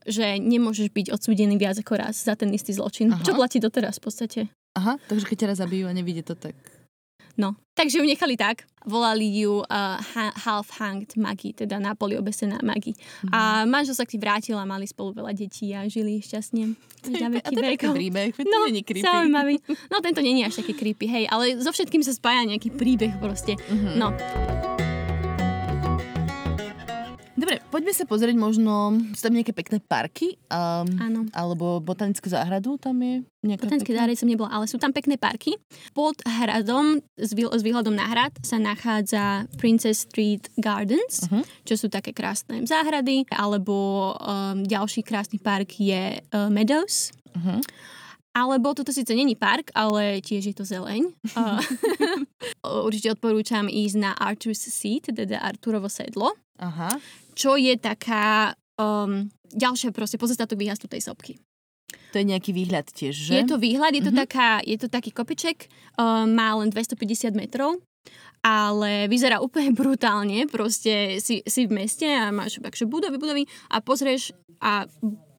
že 0.04 0.36
nemôžeš 0.36 0.92
byť 0.92 1.16
odsúdený 1.16 1.56
viac 1.56 1.80
ako 1.80 1.94
raz 1.96 2.28
za 2.28 2.36
ten 2.36 2.52
istý 2.52 2.76
zločin. 2.76 3.14
Aha. 3.14 3.24
Čo 3.24 3.40
platí 3.40 3.64
doteraz 3.64 4.02
v 4.02 4.04
podstate. 4.04 4.40
Aha, 4.76 5.00
takže 5.08 5.28
keď 5.32 5.38
ťa 5.40 5.48
raz 5.52 5.58
zabijú 5.64 5.88
a 5.88 5.94
nevidie 5.96 6.24
to 6.28 6.36
tak. 6.36 6.56
No, 7.38 7.56
takže 7.74 8.00
ju 8.00 8.06
nechali 8.06 8.36
tak. 8.36 8.68
Volali 8.82 9.30
ju 9.40 9.62
uh, 9.62 9.64
ha- 10.02 10.34
half-hanged 10.36 11.14
Maggie, 11.16 11.54
teda 11.54 11.78
na 11.78 11.94
poli 11.94 12.18
obesená 12.18 12.58
Maggie. 12.66 12.98
Mhm. 13.24 13.30
A 13.30 13.40
manžel 13.70 13.94
sa 13.94 14.04
k 14.04 14.18
tým 14.18 14.22
vrátil 14.26 14.58
a 14.58 14.66
mali 14.66 14.90
spolu 14.90 15.14
veľa 15.14 15.32
detí 15.32 15.70
a 15.72 15.86
žili 15.86 16.18
šťastne. 16.18 16.74
To 17.02 17.10
je 17.14 17.78
príbeh, 17.78 18.32
to 18.36 18.46
No, 18.46 18.66
není 18.66 18.82
creepy. 18.82 19.06
zaujímavý. 19.06 19.58
No, 19.90 20.02
tento 20.02 20.22
není 20.22 20.46
až 20.46 20.62
taký 20.62 20.74
creepy, 20.74 21.06
hej, 21.08 21.24
ale 21.30 21.58
so 21.62 21.70
všetkým 21.70 22.02
sa 22.02 22.14
spája 22.14 22.46
nejaký 22.46 22.74
príbeh 22.74 23.14
proste. 23.22 23.54
Mhm. 23.70 23.98
No, 23.98 24.14
Dobre, 27.42 27.58
poďme 27.68 27.90
sa 27.90 28.06
pozrieť 28.06 28.38
možno, 28.38 28.94
sú 29.18 29.22
tam 29.26 29.34
nejaké 29.34 29.50
pekné 29.50 29.82
parky, 29.82 30.38
um, 30.46 30.86
áno. 31.02 31.26
alebo 31.34 31.82
botanickú 31.82 32.30
záhradu, 32.30 32.78
tam 32.78 33.02
je 33.02 33.26
nejaká 33.42 33.66
Botanické 33.66 33.98
záhrady 33.98 34.14
som 34.14 34.30
nebola, 34.30 34.54
ale 34.54 34.70
sú 34.70 34.78
tam 34.78 34.94
pekné 34.94 35.18
parky. 35.18 35.58
Pod 35.92 36.14
hradom, 36.22 37.02
s, 37.18 37.34
výl- 37.34 37.50
s 37.50 37.66
výhľadom 37.66 37.98
na 37.98 38.06
hrad, 38.06 38.30
sa 38.46 38.62
nachádza 38.62 39.50
Princess 39.58 40.06
Street 40.06 40.54
Gardens, 40.56 41.26
Mhm. 41.26 41.42
čo 41.66 41.74
sú 41.74 41.90
také 41.90 42.14
krásne 42.14 42.62
záhrady, 42.62 43.26
alebo 43.34 44.14
um, 44.14 44.62
ďalší 44.62 45.02
krásny 45.02 45.42
park 45.42 45.74
je 45.76 46.22
uh, 46.22 46.46
Meadows. 46.54 47.10
Mhm. 47.34 47.66
Alebo 48.32 48.72
toto 48.72 48.96
síce 48.96 49.12
není 49.12 49.36
park, 49.36 49.76
ale 49.76 50.24
tiež 50.24 50.54
je 50.54 50.56
to 50.56 50.64
zeleň. 50.64 51.10
Uh, 51.36 51.60
určite 52.88 53.12
odporúčam 53.12 53.66
ísť 53.66 53.96
na 53.98 54.12
Arthur's 54.14 54.62
Seat, 54.62 55.10
teda 55.12 55.42
Arturovo 55.42 55.90
sedlo, 55.90 56.32
Aha. 56.62 57.02
čo 57.34 57.58
je 57.58 57.74
taká 57.76 58.54
um, 58.78 59.26
ďalšia 59.50 59.90
proste 59.92 60.22
pozostatok 60.22 60.62
výjazdu 60.62 60.86
tej 60.88 61.02
sopky. 61.02 61.42
To 62.14 62.20
je 62.20 62.28
nejaký 62.28 62.52
výhľad 62.54 62.88
tiež, 62.92 63.16
že? 63.16 63.34
Je 63.34 63.44
to 63.48 63.58
výhľad, 63.58 63.92
je 63.98 64.04
to, 64.06 64.14
Mhm. 64.14 64.20
taká, 64.28 64.62
je 64.64 64.78
to 64.78 64.88
taký 64.88 65.12
kopeček, 65.12 65.68
uh, 65.98 66.24
má 66.30 66.54
len 66.60 66.70
250 66.72 67.34
metrov, 67.36 67.80
ale 68.42 69.08
vyzerá 69.08 69.40
úplne 69.40 69.72
brutálne, 69.82 70.46
proste 70.48 71.20
si, 71.24 71.42
si 71.44 71.62
v 71.68 71.72
meste 71.84 72.06
a 72.06 72.30
máš 72.32 72.60
akože 72.60 72.86
budovy, 72.88 73.18
budovy 73.18 73.44
a 73.72 73.80
pozrieš 73.82 74.32
a 74.62 74.86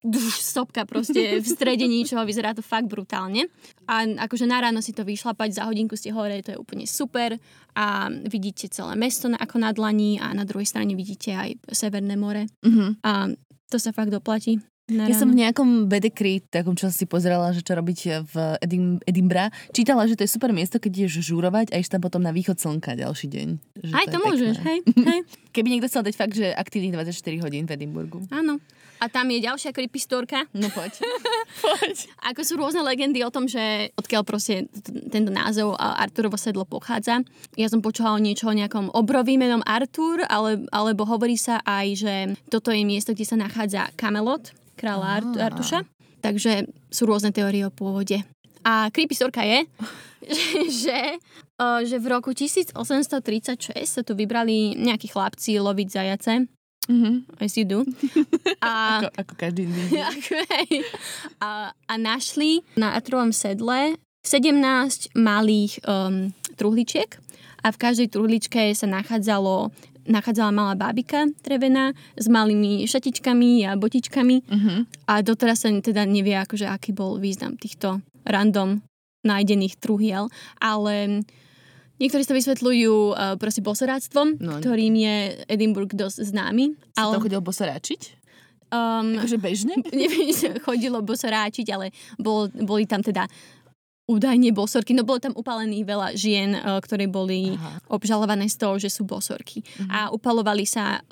duš, 0.02 0.42
sopka 0.42 0.82
proste 0.82 1.38
v 1.38 1.46
strede 1.46 1.82
ničoho, 1.84 2.22
vyzerá 2.22 2.50
to 2.50 2.60
fakt 2.60 2.86
brutálne. 2.86 3.46
A 3.84 4.02
akože 4.20 4.44
na 4.44 4.58
ráno 4.58 4.78
si 4.78 4.90
to 4.90 5.02
vyšlapať, 5.02 5.48
za 5.52 5.64
hodinku 5.64 5.94
ste 5.94 6.10
hore, 6.10 6.38
to 6.40 6.50
je 6.50 6.58
úplne 6.58 6.84
super 6.84 7.38
a 7.72 7.86
vidíte 8.22 8.66
celé 8.68 8.92
mesto 8.94 9.26
na- 9.26 9.38
ako 9.38 9.56
na 9.58 9.70
dlani 9.70 10.18
a 10.18 10.30
na 10.30 10.42
druhej 10.42 10.66
strane 10.66 10.92
vidíte 10.92 11.30
aj 11.30 11.50
Severné 11.68 12.14
more 12.14 12.50
Mhm. 12.60 13.00
a 13.00 13.30
to 13.66 13.76
sa 13.76 13.90
fakt 13.90 14.10
doplatí. 14.10 14.58
Na 14.84 15.06
Ja 15.06 15.14
som 15.14 15.30
ráno. 15.30 15.32
v 15.32 15.40
nejakom 15.40 15.68
bedekry, 15.86 16.42
takom 16.44 16.74
čo 16.74 16.90
si 16.90 17.06
pozerala, 17.06 17.54
že 17.54 17.62
čo 17.62 17.72
robiť 17.72 17.98
v 18.24 18.34
Edim, 18.60 18.84
Edimbra, 19.02 19.48
čítala, 19.70 20.04
že 20.04 20.18
to 20.18 20.26
je 20.26 20.28
super 20.28 20.50
miesto, 20.50 20.76
keď 20.76 21.06
ideš 21.06 21.22
žúrovať 21.24 21.70
a 21.70 21.78
ideš 21.78 21.88
tam 21.88 22.02
potom 22.02 22.18
na 22.18 22.28
východ 22.28 22.58
slnka 22.58 22.92
ďalší 22.92 23.30
deň. 23.30 23.48
Že 23.78 23.92
Aj 23.94 24.04
je 24.04 24.10
to 24.10 24.18
môžeš, 24.20 24.52
pekné. 24.52 24.66
hej, 24.66 24.78
hej. 25.08 25.20
Keby 25.48 25.68
niekto 25.70 25.86
chcel 25.86 26.02
dať 26.02 26.14
fakt, 26.14 26.34
že 26.34 26.50
aktívnych 26.50 26.92
24 26.98 27.14
hodín 27.40 27.64
v 27.64 27.72
Edimburgu. 27.72 28.26
Áno. 28.28 28.58
A 29.02 29.10
tam 29.10 29.26
je 29.34 29.42
ďalšia 29.42 29.74
creepy 29.74 29.98
storka. 29.98 30.46
No 30.54 30.70
poď. 30.70 31.02
poď. 31.64 31.96
Ako 32.30 32.46
sú 32.46 32.54
rôzne 32.54 32.86
legendy 32.86 33.26
o 33.26 33.34
tom, 33.34 33.50
že 33.50 33.90
odkiaľ 33.98 34.22
proste 34.22 34.70
tento 35.10 35.34
názov 35.34 35.74
a 35.74 35.98
Arturovo 35.98 36.38
sedlo 36.38 36.62
pochádza. 36.62 37.26
Ja 37.58 37.66
som 37.66 37.82
počula 37.82 38.14
o 38.14 38.22
niečo 38.22 38.46
o 38.46 38.54
nejakom 38.54 38.94
obrovi 38.94 39.34
menom 39.34 39.58
Artur, 39.66 40.22
ale, 40.30 40.70
alebo 40.70 41.02
hovorí 41.02 41.34
sa 41.34 41.58
aj, 41.66 41.86
že 41.98 42.14
toto 42.46 42.70
je 42.70 42.86
miesto, 42.86 43.10
kde 43.10 43.26
sa 43.26 43.34
nachádza 43.34 43.90
Camelot, 43.98 44.54
kráľa 44.78 45.06
Art-. 45.18 45.38
Artuša. 45.50 45.82
Takže 46.22 46.70
sú 46.86 47.02
rôzne 47.10 47.34
teórie 47.34 47.66
o 47.66 47.74
pôvode. 47.74 48.22
A 48.62 48.86
creepy 48.94 49.18
storka 49.18 49.42
je, 49.42 49.66
že, 50.86 51.18
že 51.58 51.96
v 51.98 52.06
roku 52.06 52.30
1836 52.30 53.74
sa 53.82 54.02
tu 54.06 54.14
vybrali 54.14 54.78
nejakí 54.78 55.10
chlapci 55.10 55.58
loviť 55.58 55.88
zajace. 55.90 56.46
Mhm. 56.90 57.24
As 57.38 57.54
you 57.54 57.62
do. 57.62 57.86
A 58.64 58.98
Ako, 58.98 59.08
ako 59.14 59.32
každý 59.38 59.70
deň. 59.70 59.86
A, 61.44 61.70
a 61.70 61.94
našli 61.94 62.66
na 62.74 62.98
Atrovom 62.98 63.30
sedle 63.30 63.94
17 64.22 65.14
malých 65.14 65.82
um, 65.82 66.30
truhličiek 66.54 67.18
a 67.62 67.70
v 67.70 67.78
každej 67.78 68.08
truhličke 68.10 68.74
sa 68.74 68.86
nachádzalo 68.86 69.70
nachádzala 70.02 70.50
malá 70.50 70.74
bábika 70.74 71.30
drevená 71.46 71.94
s 72.18 72.26
malými 72.26 72.82
šatičkami 72.90 73.62
a 73.70 73.78
botičkami 73.78 74.50
Mhm. 74.50 74.74
a 75.06 75.22
doteraz 75.22 75.62
sa 75.62 75.70
teda 75.70 76.02
nevie, 76.02 76.34
akože, 76.34 76.66
aký 76.66 76.90
bol 76.90 77.22
význam 77.22 77.54
týchto 77.54 78.02
random 78.26 78.82
nájdených 79.22 79.78
truhiel, 79.78 80.26
ale 80.58 81.22
niektorí 82.02 82.26
to 82.26 82.34
vysvetľujú 82.34 82.94
uh, 83.08 83.38
proste 83.38 83.62
bosoráctvom, 83.62 84.42
No. 84.42 84.58
ktorým 84.58 84.94
je 84.98 85.14
Edinburgh 85.46 85.88
dosť 85.88 86.26
známy. 86.26 86.74
Sa 86.92 87.06
Ale, 87.06 87.12
tam 87.16 87.22
chodil 87.22 87.38
bosoráčiť? 87.40 88.00
um, 88.74 89.22
Akože 89.22 89.38
bežne? 89.38 89.74
neviem, 89.94 90.34
chodilo 90.60 90.98
bosoráčiť, 91.00 91.66
ale 91.70 91.94
bol, 92.18 92.50
boli 92.50 92.82
tam 92.84 93.00
teda 93.00 93.30
údajne 94.02 94.50
bosorky. 94.50 94.92
No 94.92 95.06
bolo 95.06 95.22
tam 95.22 95.32
upalených 95.32 95.84
veľa 95.86 96.08
žien, 96.18 96.50
eh, 96.52 96.62
ktoré 96.82 97.06
boli 97.06 97.54
Aha. 97.54 97.78
obžalované 97.88 98.50
z 98.50 98.58
toho, 98.58 98.74
že 98.76 98.90
sú 98.90 99.06
bosorky. 99.06 99.62
Mhm. 99.62 99.88
A 99.88 99.98
upalovali 100.10 100.66
sa 100.66 100.98
eh, 100.98 101.04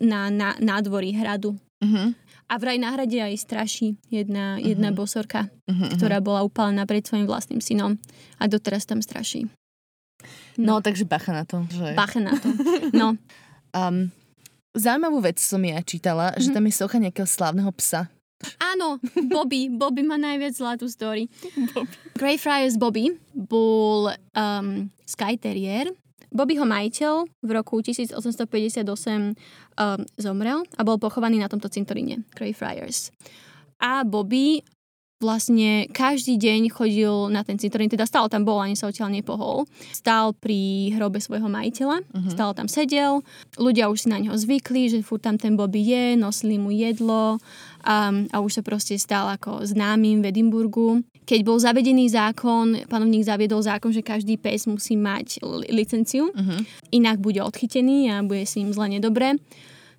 na, 0.00 0.20
na 0.30 0.54
nádvorí 0.56 1.12
hradu. 1.12 1.58
Mhm. 1.82 2.14
A 2.48 2.56
vraj 2.56 2.80
na 2.80 2.88
hrade 2.88 3.20
aj 3.20 3.34
straší 3.36 3.92
jedna, 4.08 4.56
jedna 4.56 4.88
Mhm. 4.88 4.96
bosorka, 4.96 5.52
Mhm. 5.68 5.98
ktorá 5.98 6.22
bola 6.22 6.40
upálená 6.40 6.88
pred 6.88 7.04
svojim 7.04 7.28
vlastným 7.28 7.60
synom. 7.60 8.00
A 8.38 8.46
doteraz 8.46 8.88
tam 8.88 9.02
straší. 9.02 9.50
No, 10.58 10.82
takže 10.82 11.06
bacha 11.06 11.30
na 11.30 11.46
to. 11.46 11.62
Že... 11.70 11.94
Bacha 11.94 12.18
na 12.18 12.34
to. 12.34 12.50
No, 12.90 13.14
Um, 13.72 14.08
zaujímavú 14.72 15.20
vec 15.20 15.40
som 15.40 15.60
ja 15.60 15.80
čítala, 15.84 16.32
mm-hmm. 16.32 16.42
že 16.42 16.48
tam 16.56 16.64
je 16.64 16.74
socha 16.74 16.96
nejakého 16.96 17.28
slávneho 17.28 17.68
psa. 17.76 18.08
Áno, 18.62 19.02
Bobby. 19.34 19.66
Bobby 19.66 20.06
má 20.06 20.14
najviac 20.14 20.54
zlatú 20.54 20.86
story. 20.86 21.26
Greyfriars 22.14 22.78
Bobby 22.78 23.18
bol 23.34 24.14
um, 24.38 24.86
Sky 25.02 25.34
Terrier. 25.34 25.90
Bobbyho 26.28 26.68
majiteľ 26.68 27.24
v 27.40 27.50
roku 27.50 27.80
1858 27.80 28.84
um, 28.84 29.34
zomrel 30.20 30.60
a 30.76 30.80
bol 30.84 31.00
pochovaný 31.00 31.40
na 31.40 31.48
tomto 31.48 31.72
cintoríne 31.72 32.22
Greyfriars. 32.36 33.10
A 33.80 34.04
Bobby 34.06 34.62
vlastne 35.18 35.90
každý 35.90 36.38
deň 36.38 36.70
chodil 36.70 37.10
na 37.34 37.42
ten 37.42 37.58
cintorín, 37.58 37.90
teda 37.90 38.06
stále 38.06 38.30
tam 38.30 38.46
bol, 38.46 38.62
ani 38.62 38.78
sa 38.78 38.86
odtiaľ 38.86 39.10
nepohol. 39.10 39.66
Stál 39.90 40.30
pri 40.38 40.94
hrobe 40.94 41.18
svojho 41.18 41.50
majiteľa, 41.50 42.06
uh-huh. 42.06 42.30
stále 42.30 42.52
tam 42.54 42.70
sedel, 42.70 43.26
ľudia 43.58 43.90
už 43.90 44.06
si 44.06 44.08
na 44.14 44.22
neho 44.22 44.38
zvykli, 44.38 44.86
že 44.86 45.02
furt 45.02 45.26
tam 45.26 45.34
ten 45.34 45.58
Bobby 45.58 45.82
je, 45.82 46.04
nosili 46.14 46.54
mu 46.54 46.70
jedlo 46.70 47.42
a, 47.82 48.14
a 48.14 48.36
už 48.38 48.58
sa 48.58 48.62
proste 48.62 48.94
stal 48.94 49.26
ako 49.34 49.66
známym 49.66 50.22
v 50.22 50.30
Edimburgu. 50.30 51.02
Keď 51.26 51.40
bol 51.44 51.58
zavedený 51.60 52.08
zákon, 52.08 52.88
panovník 52.88 53.26
zaviedol 53.26 53.60
zákon, 53.60 53.92
že 53.92 54.06
každý 54.06 54.38
pes 54.38 54.64
musí 54.70 54.94
mať 54.94 55.42
licenciu, 55.68 56.30
uh-huh. 56.30 56.62
inak 56.94 57.18
bude 57.18 57.42
odchytený 57.42 58.14
a 58.14 58.22
bude 58.22 58.46
si 58.46 58.62
im 58.62 58.70
zle 58.70 58.86
nedobre 58.86 59.34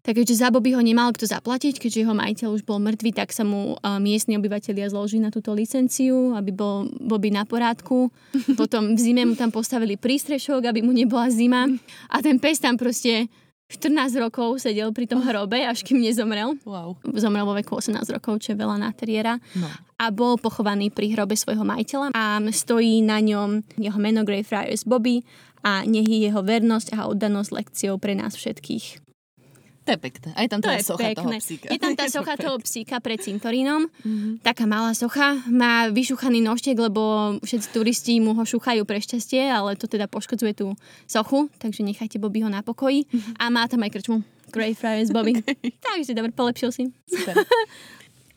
tak 0.01 0.15
keďže 0.15 0.39
za 0.39 0.47
Bobby 0.49 0.71
ho 0.73 0.81
nemal 0.81 1.11
kto 1.11 1.27
zaplatiť, 1.27 1.77
keďže 1.77 2.01
jeho 2.07 2.15
majiteľ 2.15 2.55
už 2.55 2.63
bol 2.63 2.79
mŕtvý, 2.79 3.11
tak 3.11 3.35
sa 3.35 3.43
mu 3.43 3.75
uh, 3.75 3.99
miestni 3.99 4.39
obyvateľia 4.39 4.91
zložili 4.91 5.23
na 5.23 5.31
túto 5.31 5.51
licenciu, 5.51 6.33
aby 6.35 6.55
bol 6.55 6.87
Bobby 7.03 7.29
na 7.29 7.43
porádku. 7.43 8.07
Potom 8.59 8.95
v 8.95 8.99
zime 8.99 9.27
mu 9.27 9.35
tam 9.35 9.51
postavili 9.51 9.99
prístrešok, 9.99 10.71
aby 10.71 10.79
mu 10.79 10.95
nebola 10.95 11.27
zima. 11.27 11.67
A 12.07 12.23
ten 12.23 12.39
pes 12.39 12.63
tam 12.63 12.79
proste 12.79 13.27
14 13.69 14.17
rokov 14.17 14.65
sedel 14.65 14.89
pri 14.89 15.05
tom 15.05 15.21
hrobe, 15.21 15.61
až 15.61 15.85
kým 15.85 16.01
nezomrel. 16.01 16.57
Wow. 16.65 16.97
Zomrel 17.13 17.45
vo 17.45 17.53
veku 17.53 17.77
18 17.77 18.01
rokov, 18.17 18.41
čo 18.41 18.57
je 18.57 18.57
veľa 18.57 18.81
na 18.81 18.89
teriera. 18.89 19.37
No. 19.53 19.69
A 20.01 20.09
bol 20.09 20.41
pochovaný 20.41 20.89
pri 20.89 21.13
hrobe 21.13 21.37
svojho 21.37 21.61
majiteľa 21.61 22.17
a 22.17 22.41
stojí 22.49 23.05
na 23.05 23.21
ňom 23.21 23.61
jeho 23.77 23.99
meno 24.01 24.25
Greyfriars 24.25 24.89
Bobby 24.89 25.21
a 25.61 25.85
nech 25.85 26.09
je 26.09 26.25
jeho 26.25 26.41
vernosť 26.41 26.97
a 26.97 27.05
oddanosť 27.13 27.49
lekciou 27.53 28.01
pre 28.01 28.17
nás 28.17 28.33
všetkých. 28.33 29.08
To 29.89 29.97
je 29.97 30.05
pekné. 30.05 30.29
Aj 30.37 30.45
tam 30.45 30.61
to 30.61 30.69
tá 30.69 30.77
je 30.77 30.85
socha 30.85 31.09
pekné. 31.09 31.17
toho 31.17 31.31
psíka. 31.41 31.65
Je 31.73 31.79
tam 31.81 31.93
tá 31.97 32.05
socha 32.21 32.33
toho 32.37 32.55
psíka 32.61 32.95
pred 33.01 33.17
cintorínom. 33.17 33.89
Mm-hmm. 33.89 34.45
Taká 34.45 34.69
malá 34.69 34.93
socha. 34.93 35.41
Má 35.49 35.89
vyšuchaný 35.89 36.45
nožtek, 36.45 36.77
lebo 36.77 37.33
všetci 37.41 37.67
turisti 37.73 38.13
mu 38.21 38.37
ho 38.37 38.43
šuchajú 38.45 38.85
pre 38.85 39.01
šťastie, 39.01 39.49
ale 39.49 39.73
to 39.73 39.89
teda 39.89 40.05
poškodzuje 40.05 40.53
tú 40.53 40.77
sochu, 41.09 41.49
takže 41.57 41.81
nechajte 41.81 42.21
Bobby 42.21 42.45
ho 42.45 42.53
na 42.53 42.61
pokoji. 42.61 43.09
Mm-hmm. 43.09 43.41
A 43.41 43.49
má 43.49 43.65
tam 43.65 43.81
aj 43.81 43.97
krčmu. 43.97 44.21
Greyfriars 44.53 45.09
Bobby. 45.09 45.41
Okay. 45.41 45.73
Takže 45.81 46.13
dobre, 46.13 46.29
polepšil 46.29 46.69
si. 46.69 46.83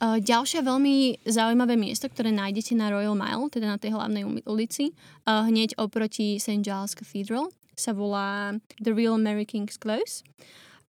Ďalšie 0.03 0.67
veľmi 0.67 1.23
zaujímavé 1.23 1.79
miesto, 1.79 2.09
ktoré 2.11 2.35
nájdete 2.35 2.75
na 2.75 2.91
Royal 2.91 3.15
Mile, 3.15 3.47
teda 3.53 3.71
na 3.71 3.79
tej 3.79 3.95
hlavnej 3.95 4.27
ulici, 4.51 4.91
hneď 5.29 5.79
oproti 5.79 6.43
St. 6.43 6.59
Giles 6.59 6.99
Cathedral, 6.99 7.55
sa 7.79 7.95
volá 7.95 8.59
The 8.83 8.91
Real 8.91 9.15
Mary 9.15 9.47
King's 9.47 9.79
Close. 9.79 10.27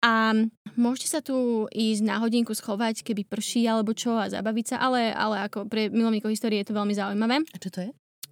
A 0.01 0.33
môžete 0.73 1.07
sa 1.13 1.21
tu 1.21 1.69
ísť 1.69 2.01
na 2.01 2.17
hodinku 2.17 2.57
schovať, 2.57 3.05
keby 3.05 3.21
prší 3.21 3.69
alebo 3.69 3.93
čo 3.93 4.17
a 4.17 4.33
zabaviť 4.33 4.65
sa, 4.73 4.77
ale, 4.81 5.13
ale 5.13 5.45
ako 5.45 5.69
pre 5.69 5.93
milovníkov 5.93 6.33
histórie 6.33 6.65
je 6.65 6.73
to 6.73 6.77
veľmi 6.77 6.97
zaujímavé. 6.97 7.45
A 7.53 7.57
čo 7.61 7.69
to 7.69 7.85
je? 7.85 7.89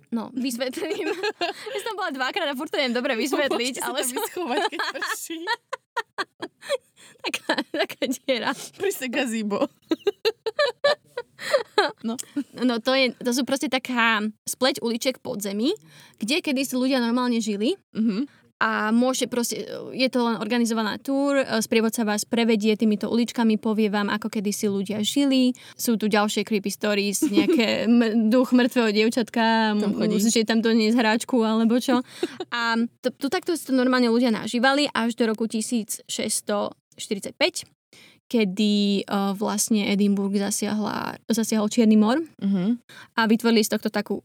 No, 0.10 0.34
vysvetlím. 0.34 1.14
ja 1.74 1.80
som 1.86 1.94
bola 1.94 2.10
dvakrát 2.10 2.50
a 2.50 2.58
furt 2.58 2.74
to 2.74 2.82
neviem 2.82 2.98
dobre 2.98 3.14
vysvetliť, 3.14 3.74
Môžete 3.78 3.86
ale... 3.86 4.02
sa 4.02 4.14
tam 4.18 4.26
schovať, 4.34 4.62
keď 4.74 4.80
prší. 4.98 5.40
taká, 7.22 7.54
taká 7.70 8.04
diera. 8.10 8.52
Pri 8.78 8.92
se 8.92 9.08
gazíbo. 9.08 9.70
No. 12.04 12.20
no 12.60 12.84
to, 12.84 12.92
je, 12.92 13.16
to 13.16 13.32
sú 13.32 13.48
proste 13.48 13.72
taká 13.72 14.20
spleť 14.44 14.84
uliček 14.84 15.24
pod 15.24 15.40
zemi, 15.40 15.72
kde 16.20 16.44
kedy 16.44 16.68
si 16.68 16.75
ľudia 16.75 17.00
normálne 17.00 17.40
žili. 17.40 17.79
Mm-hmm 17.96 18.39
a 18.59 18.91
môže 18.91 19.24
proste, 19.31 19.63
je 19.95 20.07
to 20.11 20.19
len 20.19 20.35
organizovaná 20.35 21.00
túr, 21.00 21.39
sprievodca 21.63 22.03
vás 22.03 22.27
prevedie 22.27 22.75
týmito 22.75 23.07
uličkami, 23.07 23.55
povie 23.55 23.87
vám, 23.87 24.11
ako 24.11 24.27
kedysi 24.27 24.67
ľudia 24.67 25.00
žili. 25.00 25.55
Sú 25.79 25.95
tu 25.95 26.11
ďalšie 26.11 26.43
creepy 26.43 26.67
stories, 26.67 27.24
nejaké 27.31 27.87
m- 27.87 28.27
duch 28.27 28.51
mŕtvého 28.51 28.91
dievčatka, 28.91 29.79
musíte 29.79 30.43
tam 30.43 30.59
doniesť 30.59 31.00
hráčku 31.00 31.39
alebo 31.39 31.79
čo. 31.79 32.03
A 32.51 32.75
to, 33.00 33.15
to 33.15 33.31
takto 33.31 33.55
si 33.55 33.63
to 33.63 33.72
normálne 33.72 34.11
ľudia 34.11 34.27
nažívali 34.27 34.91
až 34.91 35.15
do 35.15 35.31
roku 35.31 35.48
1645, 35.48 36.75
kedy 38.29 39.07
uh, 39.07 39.33
vlastne 39.39 39.87
Edinburgh 39.87 40.35
zasiahla, 40.35 41.15
zasiahol 41.31 41.72
Čierny 41.72 41.95
mor 41.95 42.19
uh-huh. 42.22 42.77
a 43.15 43.22
vytvorili 43.25 43.63
z 43.63 43.74
tohto 43.74 43.89
takú 43.89 44.22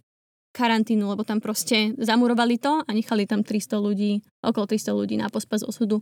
karantínu, 0.55 1.11
lebo 1.11 1.27
tam 1.27 1.43
proste 1.43 1.91
zamurovali 1.99 2.63
to 2.63 2.87
a 2.87 2.91
nechali 2.95 3.27
tam 3.27 3.43
300 3.43 3.75
ľudí, 3.75 4.23
okolo 4.39 4.71
300 4.71 4.95
ľudí 4.95 5.19
na 5.19 5.27
pospas 5.27 5.67
osudu. 5.67 5.99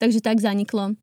Takže 0.00 0.24
tak 0.24 0.40
zaniklo. 0.40 0.96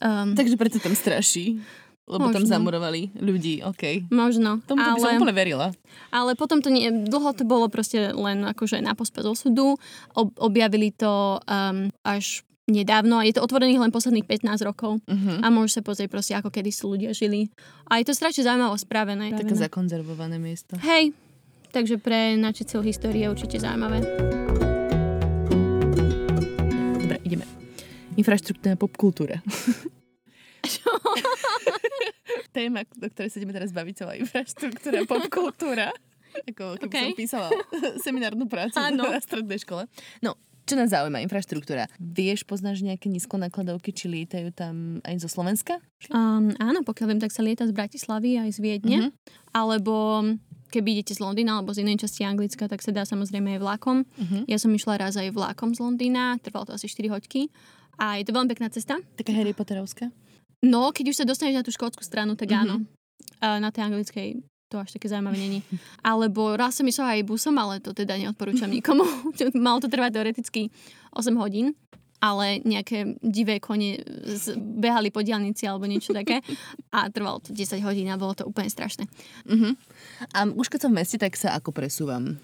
Um, 0.00 0.32
Takže 0.32 0.56
preto 0.56 0.80
tam 0.80 0.96
straší. 0.96 1.60
Lebo 2.02 2.28
možno. 2.28 2.42
tam 2.42 2.44
zamurovali 2.50 3.14
ľudí, 3.14 3.62
OK. 3.62 4.10
Možno. 4.10 4.58
Tomu 4.66 4.82
ale, 4.82 4.98
by 4.98 5.00
som 5.00 5.22
úplne 5.22 5.36
verila. 5.38 5.70
Ale 6.10 6.34
potom 6.34 6.58
to 6.58 6.66
nie, 6.66 6.90
dlho 6.90 7.30
to 7.30 7.46
bolo 7.46 7.70
proste 7.70 8.10
len 8.10 8.42
akože 8.42 8.82
na 8.82 8.98
pospas 8.98 9.22
osudu. 9.22 9.78
Ob, 10.18 10.34
objavili 10.34 10.90
to 10.90 11.38
um, 11.46 11.94
až 12.02 12.42
nedávno. 12.66 13.22
Je 13.22 13.30
to 13.30 13.46
otvorených 13.46 13.86
len 13.86 13.94
posledných 13.94 14.26
15 14.26 14.66
rokov. 14.66 14.98
Uh-huh. 14.98 15.36
A 15.42 15.46
môžeš 15.54 15.78
sa 15.78 15.82
pozrieť 15.86 16.10
proste, 16.10 16.34
ako 16.34 16.50
kedy 16.50 16.74
si 16.74 16.82
ľudia 16.82 17.10
žili. 17.14 17.54
A 17.86 18.02
je 18.02 18.10
to 18.10 18.18
strašne 18.18 18.42
zaujímavo 18.42 18.74
spravené. 18.74 19.38
Také 19.38 19.54
zakonzervované 19.54 20.42
miesto. 20.42 20.74
Hej, 20.82 21.14
takže 21.72 21.96
pre 21.96 22.36
načiteľ 22.36 22.84
histórie 22.84 23.24
je 23.24 23.32
určite 23.32 23.56
zaujímavé. 23.58 24.04
Dobre, 27.00 27.18
ideme. 27.24 27.48
Infraštruktúra 28.20 28.76
popkultúra. 28.76 29.40
Čo? 30.62 30.92
Téma, 32.56 32.84
do 32.84 33.08
ktorej 33.08 33.32
sa 33.32 33.40
ideme 33.40 33.56
teraz 33.56 33.72
baviť, 33.72 33.94
celá 33.96 34.12
infraštruktúra, 34.20 35.08
popkultúra. 35.08 35.88
Ako 36.52 36.76
keby 36.80 36.92
okay. 36.92 37.08
som 37.08 37.16
písala 37.16 37.48
seminárnu 38.06 38.44
prácu 38.48 38.76
ano. 38.76 39.08
na 39.08 39.20
strednej 39.20 39.60
škole. 39.60 39.88
No, 40.20 40.36
čo 40.62 40.78
nás 40.78 40.94
zaujíma, 40.94 41.24
infraštruktúra. 41.26 41.90
Vieš, 41.98 42.46
poznáš 42.46 42.86
nejaké 42.86 43.10
nízkonakladovky, 43.10 43.90
či 43.90 44.06
lietajú 44.06 44.54
tam 44.54 45.02
aj 45.02 45.18
zo 45.18 45.28
Slovenska? 45.28 45.82
Um, 46.08 46.54
áno, 46.62 46.86
pokiaľ 46.86 47.06
viem, 47.12 47.20
tak 47.20 47.34
sa 47.34 47.42
lieta 47.42 47.66
z 47.66 47.74
Bratislavy 47.74 48.38
aj 48.38 48.50
z 48.54 48.58
Viedne. 48.62 48.98
Uh-huh. 49.02 49.10
Alebo 49.50 50.22
keby 50.72 50.96
idete 50.96 51.12
z 51.12 51.20
Londýna 51.20 51.60
alebo 51.60 51.76
z 51.76 51.84
inej 51.84 52.08
časti 52.08 52.24
Anglicka, 52.24 52.64
tak 52.64 52.80
sa 52.80 52.88
dá 52.88 53.04
samozrejme 53.04 53.56
aj 53.56 53.60
vlakom. 53.60 54.08
Uh-huh. 54.08 54.42
Ja 54.48 54.56
som 54.56 54.72
išla 54.72 54.96
raz 54.96 55.20
aj 55.20 55.28
vlakom 55.36 55.76
z 55.76 55.84
Londýna, 55.84 56.40
trvalo 56.40 56.72
to 56.72 56.72
asi 56.72 56.88
4 56.88 57.12
hodky. 57.12 57.52
A 58.00 58.16
je 58.16 58.24
to 58.24 58.32
veľmi 58.32 58.48
pekná 58.48 58.72
cesta. 58.72 58.96
Taká 59.20 59.36
Harry 59.36 59.52
Potterovská? 59.52 60.08
No, 60.64 60.96
keď 60.96 61.12
už 61.12 61.16
sa 61.20 61.28
dostaneš 61.28 61.60
na 61.60 61.66
tú 61.66 61.70
škótsku 61.70 62.00
stranu, 62.00 62.32
tak 62.32 62.48
uh-huh. 62.48 62.64
áno. 62.64 62.74
A 63.44 63.60
na 63.60 63.68
tej 63.68 63.92
anglickej 63.92 64.40
to 64.72 64.80
až 64.80 64.96
také 64.96 65.12
zaujímavé 65.12 65.36
není. 65.36 65.60
Alebo 66.08 66.56
raz 66.56 66.80
som 66.80 66.88
išla 66.88 67.20
aj 67.20 67.28
busom, 67.28 67.60
ale 67.60 67.84
to 67.84 67.92
teda 67.92 68.16
neodporúčam 68.16 68.72
nikomu. 68.72 69.04
Malo 69.52 69.84
to 69.84 69.92
trvať 69.92 70.16
teoreticky 70.16 70.72
8 71.12 71.36
hodín 71.36 71.76
ale 72.22 72.62
nejaké 72.62 73.18
divé 73.18 73.58
kone 73.58 73.98
behali 74.56 75.10
po 75.10 75.26
diálnici 75.26 75.66
alebo 75.66 75.90
niečo 75.90 76.14
také 76.14 76.38
a 76.94 77.10
trvalo 77.10 77.42
to 77.42 77.50
10 77.50 77.82
hodín 77.82 78.06
a 78.14 78.20
bolo 78.20 78.38
to 78.38 78.46
úplne 78.46 78.70
strašné. 78.70 79.10
Uh-huh. 79.50 79.74
A 80.30 80.46
už 80.46 80.70
keď 80.70 80.86
som 80.86 80.94
v 80.94 81.02
meste, 81.02 81.18
tak 81.18 81.34
sa 81.34 81.58
ako 81.58 81.74
presúvam? 81.74 82.38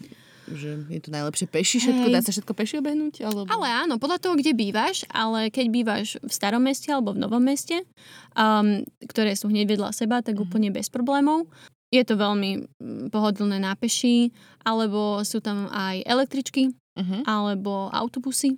že 0.49 0.81
je 0.89 1.01
to 1.05 1.13
najlepšie 1.13 1.45
peši 1.45 1.77
všetko, 1.77 2.09
Hej. 2.09 2.15
dá 2.17 2.21
sa 2.25 2.33
všetko 2.33 2.53
peši 2.57 2.81
obehnúť? 2.81 3.21
Alebo... 3.21 3.45
Ale 3.53 3.69
áno, 3.69 4.01
podľa 4.01 4.17
toho, 4.17 4.33
kde 4.33 4.57
bývaš, 4.57 5.05
ale 5.13 5.53
keď 5.53 5.67
bývaš 5.69 6.17
v 6.25 6.33
starom 6.33 6.65
meste 6.65 6.89
alebo 6.89 7.13
v 7.13 7.21
novom 7.21 7.45
meste, 7.45 7.85
um, 8.33 8.81
ktoré 9.05 9.37
sú 9.37 9.53
hneď 9.53 9.77
vedľa 9.77 9.93
seba, 9.93 10.25
tak 10.25 10.41
mm. 10.41 10.49
úplne 10.49 10.73
bez 10.73 10.89
problémov. 10.89 11.45
Je 11.93 12.01
to 12.01 12.17
veľmi 12.17 12.65
pohodlné 13.13 13.61
na 13.61 13.77
peši, 13.77 14.33
alebo 14.65 15.21
sú 15.21 15.45
tam 15.45 15.69
aj 15.69 16.01
električky, 16.09 16.73
uh-huh. 16.97 17.29
alebo 17.29 17.93
autobusy 17.93 18.57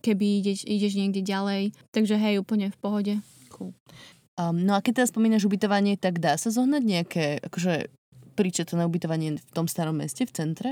keby 0.00 0.40
ideš, 0.40 0.64
ideš 0.64 0.96
niekde 0.96 1.20
ďalej. 1.20 1.76
Takže 1.92 2.16
hej, 2.16 2.40
úplne 2.40 2.72
v 2.72 2.78
pohode. 2.80 3.14
Cool. 3.52 3.76
Um, 4.40 4.64
no 4.64 4.72
a 4.72 4.80
keď 4.80 5.04
teda 5.04 5.12
spomínaš 5.12 5.44
ubytovanie, 5.44 6.00
tak 6.00 6.16
dá 6.16 6.40
sa 6.40 6.48
zohnať 6.48 6.82
nejaké 6.82 7.24
akože 7.44 7.92
príčetné 8.32 8.80
ubytovanie 8.88 9.36
v 9.36 9.50
tom 9.52 9.68
starom 9.68 10.00
meste, 10.00 10.24
v 10.24 10.32
centre? 10.32 10.70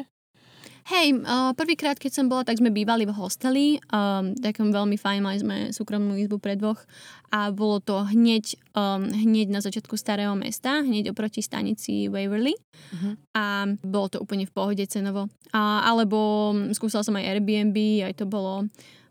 Hej, 0.88 1.12
uh, 1.22 1.52
prvýkrát, 1.52 2.00
keď 2.00 2.12
som 2.16 2.26
bola, 2.26 2.40
tak 2.40 2.56
sme 2.56 2.72
bývali 2.72 3.04
v 3.04 3.12
hosteli, 3.12 3.66
um, 3.92 4.32
takom 4.32 4.72
veľmi 4.72 4.96
fajn, 4.96 5.20
mali 5.20 5.38
sme 5.38 5.56
súkromnú 5.76 6.16
izbu 6.16 6.40
pre 6.40 6.56
dvoch 6.56 6.80
a 7.28 7.52
bolo 7.52 7.84
to 7.84 8.00
hneď, 8.00 8.56
um, 8.72 9.04
hneď 9.04 9.52
na 9.52 9.60
začiatku 9.60 9.94
starého 10.00 10.32
mesta, 10.32 10.80
hneď 10.80 11.12
oproti 11.12 11.44
stanici 11.44 12.08
Waverly 12.08 12.56
uh-huh. 12.56 13.12
a 13.36 13.68
bolo 13.84 14.08
to 14.08 14.18
úplne 14.24 14.48
v 14.48 14.54
pohode 14.56 14.84
cenovo. 14.88 15.28
A, 15.52 15.84
alebo 15.84 16.50
skúsala 16.72 17.04
som 17.04 17.14
aj 17.20 17.28
Airbnb, 17.28 17.76
aj 18.08 18.16
to 18.16 18.24
bolo 18.24 18.64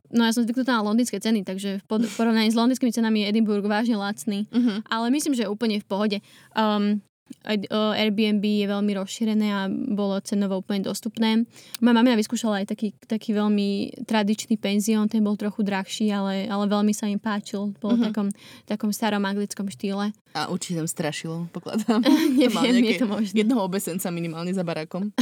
No 0.10 0.26
ja 0.26 0.34
som 0.34 0.42
zvyknutá 0.42 0.78
na 0.78 0.86
londýnske 0.86 1.22
ceny, 1.22 1.46
takže 1.46 1.86
v 1.86 2.14
porovnaní 2.18 2.50
s 2.50 2.58
londýnskymi 2.58 2.90
cenami 2.90 3.24
je 3.24 3.30
Edinburgh 3.30 3.66
vážne 3.66 3.94
lacný. 3.94 4.50
Uh-huh. 4.50 4.82
Ale 4.90 5.14
myslím, 5.14 5.38
že 5.38 5.46
je 5.46 5.54
úplne 5.54 5.78
v 5.78 5.86
pohode. 5.86 6.18
Um, 6.58 7.02
Airbnb 7.46 8.42
je 8.42 8.66
veľmi 8.66 8.92
rozšírené 8.98 9.48
a 9.54 9.70
bolo 9.70 10.18
cenovo 10.26 10.60
úplne 10.60 10.82
dostupné. 10.82 11.46
Moja 11.78 11.94
mamina 11.94 12.18
vyskúšala 12.18 12.66
aj 12.66 12.74
taký, 12.74 12.98
taký 13.06 13.38
veľmi 13.38 14.02
tradičný 14.10 14.58
penzión, 14.58 15.06
ten 15.06 15.22
bol 15.22 15.38
trochu 15.38 15.62
drahší, 15.62 16.10
ale, 16.10 16.50
ale 16.50 16.66
veľmi 16.66 16.92
sa 16.92 17.06
im 17.06 17.22
páčil. 17.22 17.78
Bol 17.78 17.96
uh-huh. 17.96 18.02
v 18.02 18.08
takom, 18.10 18.28
takom 18.66 18.90
starom 18.90 19.24
anglickom 19.24 19.70
štýle. 19.70 20.12
A 20.34 20.50
určite 20.50 20.82
tam 20.82 20.90
strašilo, 20.90 21.46
pokladám. 21.54 22.02
Neviem, 22.42 22.82
je 22.86 22.98
to 22.98 23.08
možné. 23.08 23.36
Jednoho 23.46 23.62
obesenca 23.62 24.10
minimálne 24.10 24.52
za 24.52 24.66
barákom. 24.66 25.14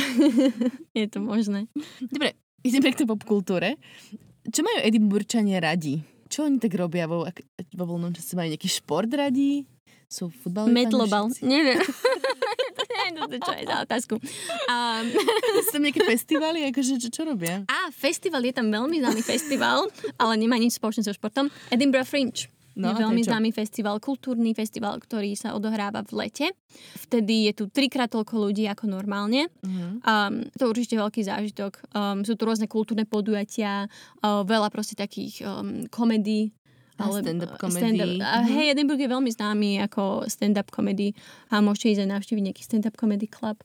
je 0.97 1.06
to 1.12 1.19
možné. 1.19 1.67
Dobre, 2.00 2.39
ideme 2.63 2.91
k 2.91 3.04
tej 3.04 3.08
popkultúre. 3.08 3.76
Čo 4.47 4.63
majú 4.63 4.77
Edinburčania 4.83 5.60
radi? 5.60 5.99
Čo 6.27 6.47
oni 6.47 6.60
tak 6.60 6.75
robia 6.75 7.07
vo, 7.07 7.27
vo 7.75 7.83
voľnom 7.88 8.12
čase? 8.15 8.36
Majú 8.36 8.51
nejaký 8.51 8.69
šport 8.71 9.12
radi? 9.12 9.63
Sú 10.07 10.31
Medlobal. 10.71 11.27
fanúšici? 11.27 11.43
Neviem. 11.43 11.83
to, 13.27 13.38
čo 13.43 13.51
je 13.60 13.63
za 13.67 13.77
otázku. 13.83 14.15
Um, 14.71 15.05
Sú 15.67 15.71
tam 15.75 15.83
nejaké 15.83 16.01
festivaly? 16.07 16.63
Akože, 16.71 16.95
čo, 17.01 17.10
čo 17.12 17.21
robia? 17.27 17.67
a 17.67 17.91
festival, 17.91 18.41
je 18.43 18.53
tam 18.55 18.71
veľmi 18.71 19.03
známy 19.03 19.21
festival, 19.21 19.91
ale 20.15 20.33
nemá 20.39 20.55
nič 20.55 20.79
spoločné 20.79 21.03
so 21.03 21.12
športom. 21.12 21.51
Edinburgh 21.69 22.07
Fringe. 22.07 22.47
No, 22.77 22.93
je 22.93 23.01
veľmi 23.01 23.21
známy 23.25 23.49
festival, 23.49 23.97
kultúrny 23.97 24.53
festival, 24.53 25.01
ktorý 25.01 25.33
sa 25.33 25.57
odohráva 25.57 26.05
v 26.05 26.25
lete. 26.25 26.47
Vtedy 27.09 27.49
je 27.49 27.53
tu 27.57 27.63
trikrát 27.73 28.05
toľko 28.07 28.47
ľudí 28.47 28.69
ako 28.69 28.85
normálne. 28.85 29.49
Uh-huh. 29.65 29.97
Um, 30.05 30.45
to 30.53 30.69
je 30.69 30.71
určite 30.71 30.95
veľký 30.95 31.25
zážitok. 31.25 31.81
Um, 31.91 32.21
sú 32.21 32.37
tu 32.37 32.45
rôzne 32.45 32.69
kultúrne 32.69 33.09
podujatia, 33.09 33.89
uh, 34.21 34.45
veľa 34.45 34.69
proste 34.69 34.93
takých 34.93 35.41
um, 35.41 35.89
komedí. 35.89 36.53
A 36.97 37.13
stand-up 37.13 37.61
comedy. 37.61 38.01
Stand-up. 38.01 38.25
A 38.25 38.41
Mhm. 38.41 38.49
hej, 38.57 38.65
Edinburgh 38.73 39.01
je 39.01 39.09
veľmi 39.09 39.29
známy 39.29 39.69
ako 39.85 40.25
stand-up 40.25 40.73
comedy 40.73 41.13
a 41.53 41.61
môžete 41.61 41.93
ísť 41.93 42.01
aj 42.05 42.09
navštíviť 42.09 42.43
nejaký 42.49 42.63
stand-up 42.65 42.97
comedy 42.97 43.29
club 43.29 43.61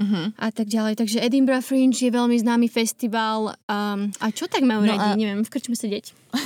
Uh-huh. 0.00 0.32
a 0.34 0.48
tak 0.48 0.66
ďalej. 0.66 0.96
Takže 0.96 1.20
Edinburgh 1.20 1.60
Fringe 1.60 1.92
je 1.94 2.08
veľmi 2.08 2.32
známy 2.34 2.66
festival. 2.66 3.52
Um, 3.64 4.08
a 4.16 4.28
čo 4.28 4.48
tak 4.48 4.62
majú 4.62 4.80
No 4.80 4.90
radi? 4.90 5.06
a- 5.06 5.14
Neviem, 5.14 5.40
v 5.40 5.50
krčme 5.50 5.74
sedieť. 5.74 6.16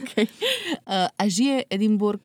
Okay. 0.00 0.26
Uh, 0.84 1.06
a 1.08 1.22
žije 1.24 1.68
Edinburgh 1.68 2.24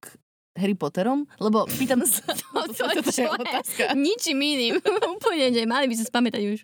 Harry 0.53 0.73
Potterom? 0.73 1.27
Lebo 1.37 1.67
pýtam 1.67 2.01
sa... 2.07 2.23
to 2.25 2.65
Toto 2.65 2.97
je 2.97 3.13
čo 3.13 3.21
je? 3.21 3.29
otázka. 3.29 3.83
Ničím 3.93 4.39
iným. 4.39 4.75
Úplne, 5.11 5.51
že 5.51 5.61
mali 5.65 5.85
by 5.85 5.95
sa 5.95 6.05
spamätať 6.05 6.41
už. 6.47 6.59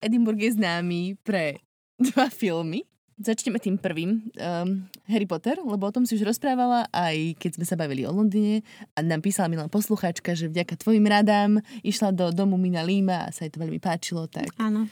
Edinburgh 0.00 0.40
je 0.40 0.56
známy 0.56 1.00
pre 1.20 1.60
dva 1.98 2.26
filmy. 2.26 2.82
Začneme 3.20 3.60
tým 3.60 3.76
prvým, 3.76 4.32
um, 4.32 4.68
Harry 5.04 5.28
Potter, 5.28 5.60
lebo 5.60 5.84
o 5.84 5.92
tom 5.92 6.08
si 6.08 6.16
už 6.16 6.24
rozprávala, 6.24 6.88
aj 6.88 7.36
keď 7.36 7.60
sme 7.60 7.68
sa 7.68 7.76
bavili 7.76 8.08
o 8.08 8.12
Londýne 8.12 8.64
a 8.96 9.04
nám 9.04 9.20
písala 9.20 9.52
milá 9.52 9.68
poslucháčka, 9.68 10.32
že 10.32 10.48
vďaka 10.48 10.80
tvojim 10.80 11.04
radám 11.04 11.60
išla 11.84 12.16
do 12.16 12.32
domu 12.32 12.56
Mina 12.56 12.80
Líma 12.80 13.28
a 13.28 13.32
sa 13.32 13.44
jej 13.44 13.52
to 13.52 13.60
veľmi 13.60 13.76
páčilo, 13.76 14.24
tak, 14.24 14.48
Áno. 14.56 14.88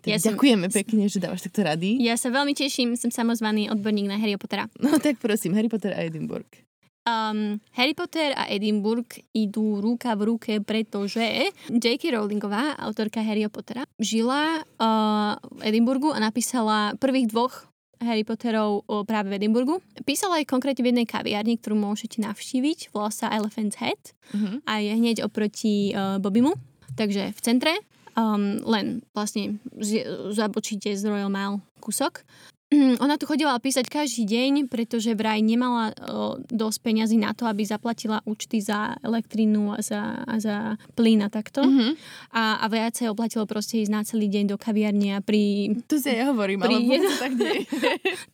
tak 0.00 0.08
Ja 0.08 0.16
som- 0.16 0.32
ďakujeme 0.32 0.72
pekne, 0.72 1.12
že 1.12 1.20
dávaš 1.20 1.44
takto 1.44 1.60
rady. 1.60 2.00
Ja 2.00 2.16
sa 2.16 2.32
veľmi 2.32 2.56
teším, 2.56 2.96
som 2.96 3.12
samozvaný 3.12 3.68
odborník 3.68 4.08
na 4.08 4.16
Harry 4.16 4.40
Pottera. 4.40 4.64
No 4.80 4.96
tak 4.96 5.20
prosím, 5.20 5.52
Harry 5.52 5.68
Potter 5.68 5.92
a 5.92 6.00
Edinburgh. 6.00 6.48
Um, 7.08 7.56
Harry 7.72 7.96
Potter 7.96 8.36
a 8.36 8.44
Edinburgh 8.52 9.08
idú 9.32 9.80
ruka 9.80 10.12
v 10.12 10.28
ruke, 10.28 10.52
pretože 10.60 11.48
J.K. 11.72 12.12
Rowlingová, 12.12 12.76
autorka 12.76 13.24
Harry 13.24 13.48
Pottera, 13.48 13.88
žila 13.96 14.60
uh, 14.60 15.40
v 15.40 15.60
Edinburgu 15.72 16.12
a 16.12 16.20
napísala 16.20 16.92
prvých 17.00 17.32
dvoch 17.32 17.64
Harry 18.04 18.28
Potterov 18.28 18.84
uh, 18.84 19.08
práve 19.08 19.32
v 19.32 19.40
Edinburgu. 19.40 19.80
Písala 20.04 20.44
aj 20.44 20.52
konkrétne 20.52 20.84
v 20.84 20.90
jednej 20.92 21.08
kaviarni, 21.08 21.56
ktorú 21.56 21.80
môžete 21.80 22.20
navštíviť, 22.20 22.92
volá 22.92 23.08
sa 23.08 23.32
Elephant's 23.32 23.80
Head 23.80 24.12
Uh-huh. 24.28 24.60
a 24.68 24.84
je 24.84 24.92
hneď 24.92 25.24
oproti 25.24 25.96
uh, 25.96 26.20
Bobimu, 26.20 26.52
takže 27.00 27.32
v 27.32 27.40
centre. 27.40 27.72
Um, 28.12 28.60
len 28.68 29.00
vlastne 29.16 29.56
z, 29.80 30.04
zabočíte 30.36 30.92
z 30.92 31.00
Royal 31.08 31.32
Mile 31.32 31.64
kúsok. 31.80 32.28
Ona 33.04 33.16
tu 33.16 33.24
chodila 33.24 33.56
písať 33.56 33.88
každý 33.88 34.28
deň, 34.28 34.68
pretože 34.68 35.16
vraj 35.16 35.40
nemala 35.40 35.96
uh, 35.96 36.36
dosť 36.52 36.78
peňazí 36.84 37.16
na 37.16 37.32
to, 37.32 37.48
aby 37.48 37.64
zaplatila 37.64 38.20
účty 38.28 38.60
za 38.60 39.00
elektrínu 39.00 39.72
a 39.72 39.80
za, 39.80 40.24
a 40.28 40.34
za 40.36 40.76
plyn 40.92 41.24
a 41.24 41.32
takto. 41.32 41.64
Uh-huh. 41.64 41.96
A, 42.28 42.60
a 42.60 42.66
viac 42.68 42.92
sa 42.92 43.08
oplatilo 43.08 43.48
proste 43.48 43.80
ísť 43.80 43.92
na 43.92 44.04
celý 44.04 44.28
deň 44.28 44.52
do 44.52 44.56
kaviarne 44.60 45.16
a 45.16 45.24
pri... 45.24 45.72
To 45.88 45.96
si 45.96 46.12
ja 46.12 46.28
hovorím, 46.28 46.60
Pri 46.60 46.76
ale 46.76 47.00
to 47.08 47.16
tak 47.16 47.32
nie. 47.32 47.64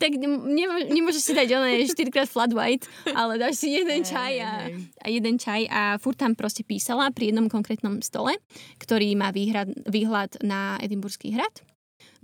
Tak 0.03 0.11
nemô, 0.19 0.83
nemôžeš 0.91 1.23
si 1.31 1.33
dať 1.33 1.49
oné 1.55 1.87
4 1.87 1.95
krát 2.11 2.27
flat 2.27 2.51
white, 2.51 2.91
ale 3.15 3.39
dáš 3.39 3.63
si 3.63 3.71
jeden 3.71 4.03
čaj 4.03 4.35
a, 4.43 4.53
a 4.99 5.07
jeden 5.07 5.39
čaj 5.39 5.71
a 5.71 5.95
furt 6.03 6.19
tam 6.19 6.35
proste 6.35 6.67
písala 6.67 7.15
pri 7.15 7.31
jednom 7.31 7.47
konkrétnom 7.47 8.03
stole, 8.03 8.35
ktorý 8.83 9.15
má 9.15 9.31
výhrad, 9.31 9.71
výhľad 9.87 10.43
na 10.43 10.75
Edimburský 10.83 11.39
hrad. 11.39 11.74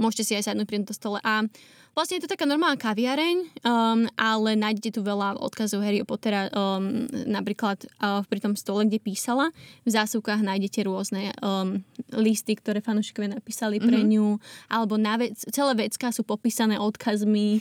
Môžete 0.00 0.24
si 0.26 0.32
aj 0.36 0.50
sadnúť 0.50 0.66
pri 0.66 0.76
tomto 0.82 0.96
stole 0.96 1.18
a 1.20 1.44
vlastne 1.92 2.16
je 2.16 2.24
to 2.24 2.32
taká 2.32 2.46
normálna 2.46 2.78
kaviareň, 2.78 3.36
um, 3.66 4.06
ale 4.16 4.56
nájdete 4.56 4.96
tu 4.96 5.00
veľa 5.02 5.36
odkazov 5.42 5.84
Harry 5.84 6.00
Pottera, 6.06 6.48
um, 6.48 7.04
napríklad 7.26 7.84
uh, 8.00 8.22
pri 8.24 8.40
tom 8.40 8.54
stole, 8.54 8.86
kde 8.86 9.02
písala. 9.02 9.50
V 9.84 9.90
zásuvkách 9.92 10.40
nájdete 10.40 10.86
rôzne 10.86 11.34
um, 11.42 11.82
listy, 12.14 12.56
ktoré 12.56 12.80
fanúšikovia 12.80 13.36
napísali 13.36 13.82
pre 13.82 14.00
ňu, 14.00 14.38
alebo 14.70 14.96
na 14.96 15.18
vec, 15.20 15.36
celé 15.50 15.72
vecká 15.76 16.14
sú 16.14 16.22
popísané 16.24 16.78
odkazmi, 16.78 17.60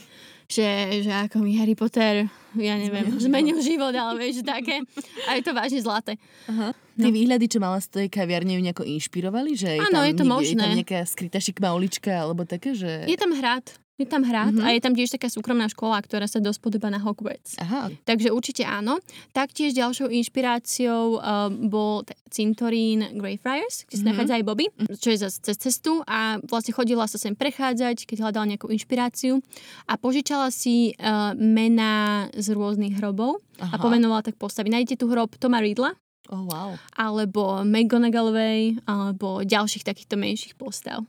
že, 0.50 1.04
že 1.06 1.12
ako 1.14 1.46
mi 1.46 1.58
Harry 1.62 1.78
Potter, 1.78 2.26
ja 2.58 2.76
neviem, 2.78 3.06
zmenil 3.22 3.62
život, 3.62 3.94
ale 3.94 4.18
vieš, 4.18 4.42
také. 4.42 4.82
A 5.30 5.38
je 5.38 5.44
to 5.46 5.54
vážne 5.54 5.82
zlaté. 5.82 6.18
Aha. 6.50 6.74
Tie 7.02 7.12
výhľady, 7.14 7.46
čo 7.48 7.58
mala 7.58 7.80
z 7.80 7.88
tej 7.90 8.08
kaviarne, 8.08 8.52
ju 8.52 8.62
nejako 8.62 8.84
inšpirovali? 8.84 9.52
Že 9.54 9.70
je 9.74 9.82
Áno, 9.82 9.96
tam 9.96 10.04
je 10.04 10.14
to 10.14 10.18
niekde- 10.20 10.28
možné. 10.30 10.62
Je 10.62 10.68
tam 10.68 10.78
nejaká 10.78 11.00
skrytá 11.04 11.38
šikmá 11.38 11.70
ulička, 11.72 12.12
alebo 12.14 12.44
také, 12.44 12.74
že... 12.74 13.04
Je 13.06 13.16
tam 13.16 13.32
hrad, 13.32 13.64
je 13.96 14.06
tam 14.06 14.22
hrad 14.22 14.52
Mhm. 14.52 14.62
a 14.62 14.72
je 14.72 14.80
tam 14.80 14.94
tiež 14.94 15.12
taká 15.12 15.28
súkromná 15.28 15.68
škola, 15.68 15.96
ktorá 15.98 16.24
sa 16.24 16.40
dosť 16.40 16.60
podobá 16.62 16.88
na 16.88 16.98
Hogwarts. 16.98 17.56
Aha, 17.58 17.92
Takže 18.04 18.30
určite 18.30 18.64
áno. 18.64 19.00
Taktiež 19.30 19.72
ďalšou 19.74 20.08
inšpiráciou 20.10 21.04
uh, 21.16 21.22
bol 21.50 22.02
t- 22.02 22.16
cintorín 22.30 23.12
Greyfriars, 23.14 23.84
kde 23.86 23.96
sa 23.96 24.02
Mhm. 24.02 24.10
nachádza 24.10 24.34
aj 24.36 24.44
Bobby, 24.46 24.66
čo 24.96 25.10
je 25.10 25.20
zase 25.20 25.38
cez 25.42 25.56
cestu 25.58 26.00
a 26.06 26.40
vlastne 26.42 26.72
chodila 26.72 27.06
sa 27.06 27.18
sem 27.18 27.32
prechádzať, 27.34 28.04
keď 28.06 28.18
hľadala 28.22 28.46
nejakú 28.50 28.68
inšpiráciu 28.70 29.44
a 29.84 29.94
požičala 29.96 30.48
si 30.50 30.96
uh, 30.96 31.32
mená 31.34 31.96
z 32.34 32.52
rôznych 32.52 32.96
hrobov 32.96 33.44
a 33.58 33.68
Aha. 33.68 33.78
pomenovala 33.78 34.22
tak 34.22 34.36
postavy. 34.36 34.68
Nájdete 34.70 34.96
tu 34.98 35.08
hrob 35.08 35.36
Toma 35.36 35.60
Riddla, 35.60 35.92
oh 36.30 36.44
wow. 36.48 36.70
alebo 36.96 37.66
McGonagallovej, 37.66 38.82
alebo 38.86 39.42
ďalších 39.42 39.86
takýchto 39.86 40.16
menších 40.16 40.54
postav. 40.56 41.04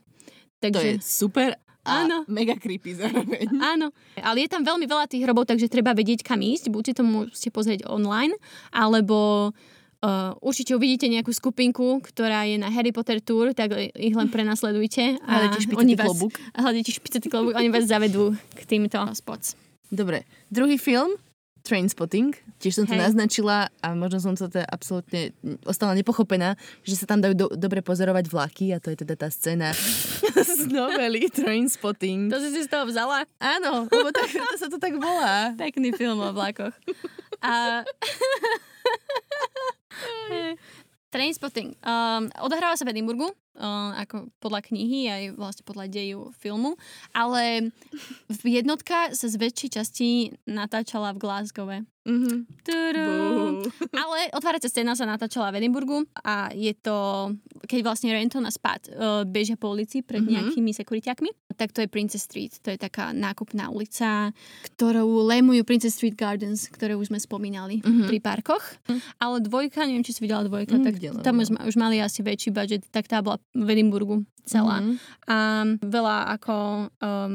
To 0.61 0.63
je 0.69 0.73
Takže, 0.73 0.91
super 1.01 1.57
a 1.81 2.05
Áno. 2.05 2.21
mega 2.29 2.53
creepy 2.53 2.93
zároveň. 2.93 3.49
áno, 3.73 3.89
ale 4.21 4.45
je 4.45 4.49
tam 4.53 4.61
veľmi 4.61 4.85
veľa 4.85 5.09
tých 5.09 5.25
hrobov, 5.25 5.49
takže 5.49 5.65
treba 5.65 5.97
vedieť, 5.97 6.21
kam 6.21 6.37
ísť. 6.37 6.69
Buď 6.69 6.83
si 6.85 6.93
to 6.93 7.01
môžete 7.01 7.49
pozrieť 7.49 7.89
online, 7.89 8.37
alebo 8.69 9.49
uh, 9.49 10.31
určite 10.45 10.77
uvidíte 10.77 11.09
nejakú 11.09 11.33
skupinku, 11.33 12.05
ktorá 12.05 12.45
je 12.45 12.61
na 12.61 12.69
Harry 12.69 12.93
Potter 12.93 13.17
Tour, 13.17 13.57
tak 13.57 13.73
ich 13.97 14.13
len 14.13 14.29
prenasledujte. 14.29 15.17
A 15.25 15.49
Hľadajte 15.49 15.59
špicatý 15.65 15.95
klobúk. 15.97 16.33
Hľadajte 16.53 16.91
špicatý 16.93 17.27
klobúk, 17.33 17.53
oni 17.57 17.73
vás 17.73 17.89
zavedú 17.89 18.37
k 18.53 18.61
týmto 18.69 19.01
spots. 19.17 19.57
Dobre, 19.89 20.29
druhý 20.53 20.77
film, 20.77 21.17
Trainspotting, 21.71 22.35
tiež 22.59 22.83
som 22.83 22.83
to 22.83 22.91
Hej. 22.91 23.07
naznačila 23.07 23.71
a 23.79 23.95
možno 23.95 24.19
som 24.19 24.35
to 24.35 24.51
teda 24.51 24.67
absolútne 24.67 25.31
ostala 25.63 25.95
nepochopená, 25.95 26.59
že 26.83 26.99
sa 26.99 27.07
tam 27.07 27.23
dajú 27.23 27.31
do, 27.31 27.47
dobre 27.55 27.79
pozorovať 27.79 28.27
vlaky 28.27 28.75
a 28.75 28.83
to 28.83 28.91
je 28.91 29.07
teda 29.07 29.15
tá 29.15 29.31
scéna 29.31 29.71
z 30.51 30.67
novely 30.67 31.31
Trainspotting. 31.31 32.27
To 32.27 32.43
si 32.43 32.51
si 32.51 32.67
z 32.67 32.69
toho 32.75 32.83
vzala? 32.83 33.23
Áno, 33.39 33.87
lebo 33.87 34.11
tak, 34.11 34.27
to 34.35 34.57
sa 34.59 34.67
to 34.67 34.83
tak 34.83 34.99
volá. 34.99 35.55
Pekný 35.55 35.95
film 35.95 36.19
o 36.19 36.35
vlakoch. 36.35 36.75
A... 37.39 37.87
Trainspotting. 41.15 41.79
Um, 41.87 42.27
odohráva 42.43 42.75
sa 42.75 42.83
v 42.83 42.99
Edinburgu, 42.99 43.31
ako 43.93 44.31
podľa 44.39 44.61
knihy, 44.63 44.99
aj 45.07 45.23
vlastne 45.35 45.63
podľa 45.63 45.85
deju 45.87 46.31
filmu, 46.35 46.79
ale 47.11 47.69
v 48.27 48.41
jednotka 48.47 49.11
sa 49.11 49.27
z 49.27 49.35
väčšej 49.37 49.69
časti 49.71 50.07
natáčala 50.45 51.11
v 51.11 51.19
Glasgowe. 51.19 51.77
Mhm. 52.01 52.65
Tudum. 52.65 53.61
Bú. 53.61 53.69
Ale 53.93 54.33
otváracia 54.33 54.65
scéna 54.65 54.97
sa 54.97 55.05
natáčala 55.05 55.53
v 55.53 55.61
Edinburgu 55.61 56.01
a 56.17 56.49
je 56.49 56.73
to, 56.73 57.29
keď 57.69 57.79
vlastne 57.85 58.09
Renton 58.09 58.41
a 58.41 58.49
Spat 58.49 58.89
uh, 58.89 59.21
bežia 59.21 59.53
po 59.53 59.69
ulici 59.69 60.01
pred 60.01 60.21
Mhm. 60.21 60.29
nejakými 60.31 60.71
sekuriťakmi, 60.73 61.29
tak 61.53 61.69
to 61.69 61.85
je 61.85 61.91
Princess 61.91 62.25
Street. 62.25 62.57
To 62.65 62.73
je 62.73 62.79
taká 62.79 63.13
nákupná 63.13 63.69
ulica, 63.69 64.33
ktorú 64.65 65.29
lémujú 65.29 65.61
Princess 65.61 65.93
Street 65.93 66.17
Gardens, 66.17 66.65
ktoré 66.69 66.97
už 66.97 67.13
sme 67.13 67.21
spomínali 67.21 67.85
Mhm. 67.85 68.09
pri 68.09 68.17
parkoch. 68.17 68.65
Ale 69.21 69.37
dvojka, 69.39 69.85
neviem, 69.85 70.01
či 70.01 70.13
si 70.13 70.21
videla 70.21 70.41
dvojka, 70.41 70.77
Mm, 70.77 70.83
tak 70.83 70.93
videla, 70.97 71.21
tam 71.21 71.37
už, 71.37 71.53
už 71.53 71.75
mali 71.75 72.01
asi 72.01 72.21
väčší 72.21 72.49
budget, 72.49 72.81
tak 72.89 73.05
tá 73.05 73.21
bola 73.21 73.37
v 73.51 73.67
Edinburgu 73.67 74.23
celá. 74.45 74.81
Mhm. 74.81 74.93
A 75.29 75.37
veľa 75.79 76.17
ako 76.39 76.55
um, 76.87 77.33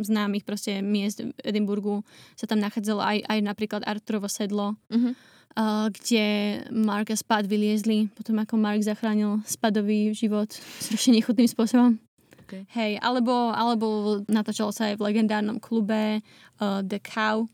známych 0.00 0.48
proste 0.48 0.80
miest 0.80 1.20
v 1.20 1.30
Edinburgu 1.44 2.02
sa 2.34 2.48
tam 2.48 2.62
nachádzalo 2.62 3.02
aj, 3.04 3.18
aj 3.28 3.38
napríklad 3.44 3.82
Arturovo 3.84 4.26
sedlo, 4.30 4.76
Mhm. 4.88 5.10
uh, 5.56 5.86
kde 5.92 6.26
Mark 6.72 7.12
a 7.12 7.16
Spad 7.16 7.44
vyliezli, 7.44 8.08
potom 8.16 8.40
ako 8.40 8.56
Mark 8.56 8.80
zachránil 8.80 9.44
Spadový 9.44 10.16
život 10.16 10.48
strašne 10.80 11.20
nechutným 11.20 11.48
spôsobom. 11.48 12.00
Okay. 12.48 12.64
Hej, 12.72 12.96
alebo, 13.04 13.52
alebo 13.52 13.86
natáčalo 14.24 14.72
sa 14.72 14.88
aj 14.88 14.96
v 14.96 15.04
legendárnom 15.12 15.60
klube 15.60 16.24
uh, 16.58 16.80
The 16.80 16.96
Cow 17.04 17.44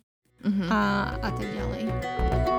Mhm. 0.45 0.69
a, 0.69 0.81
a 1.25 1.29
tak 1.33 1.49
ďalej. 1.57 2.54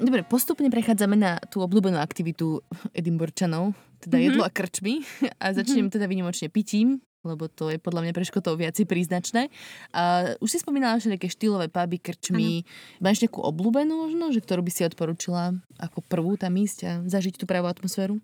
Dobre, 0.00 0.24
postupne 0.24 0.72
prechádzame 0.72 1.12
na 1.14 1.36
tú 1.52 1.60
obľúbenú 1.60 2.00
aktivitu 2.00 2.64
Edimborčanov, 2.96 3.76
teda 4.00 4.16
Mhm. 4.16 4.24
jedlo 4.24 4.42
a 4.42 4.50
krčmy. 4.50 5.04
A 5.36 5.52
začnem 5.52 5.92
teda 5.92 6.08
vynimočne 6.08 6.48
pitím, 6.48 7.04
lebo 7.20 7.52
to 7.52 7.68
je 7.68 7.76
podľa 7.76 8.08
mňa 8.08 8.12
pre 8.16 8.24
Škotov 8.24 8.56
viaci 8.56 8.88
príznačné. 8.88 9.52
A 9.92 10.34
už 10.40 10.48
si 10.48 10.58
spomínala 10.58 10.96
všelijaké 10.96 11.28
štýlové 11.28 11.68
puby, 11.68 12.00
krčmy. 12.00 12.64
Máš 12.96 13.20
nejakú 13.20 13.44
obľúbenú 13.44 14.08
možno, 14.08 14.32
že 14.32 14.40
ktorú 14.40 14.64
by 14.64 14.72
si 14.72 14.88
odporúčila 14.88 15.52
ako 15.76 16.00
prvú 16.08 16.40
tam 16.40 16.56
ísť 16.56 16.78
a 16.88 16.92
zažiť 17.04 17.36
tú 17.36 17.44
pravú 17.44 17.68
atmosféru? 17.68 18.16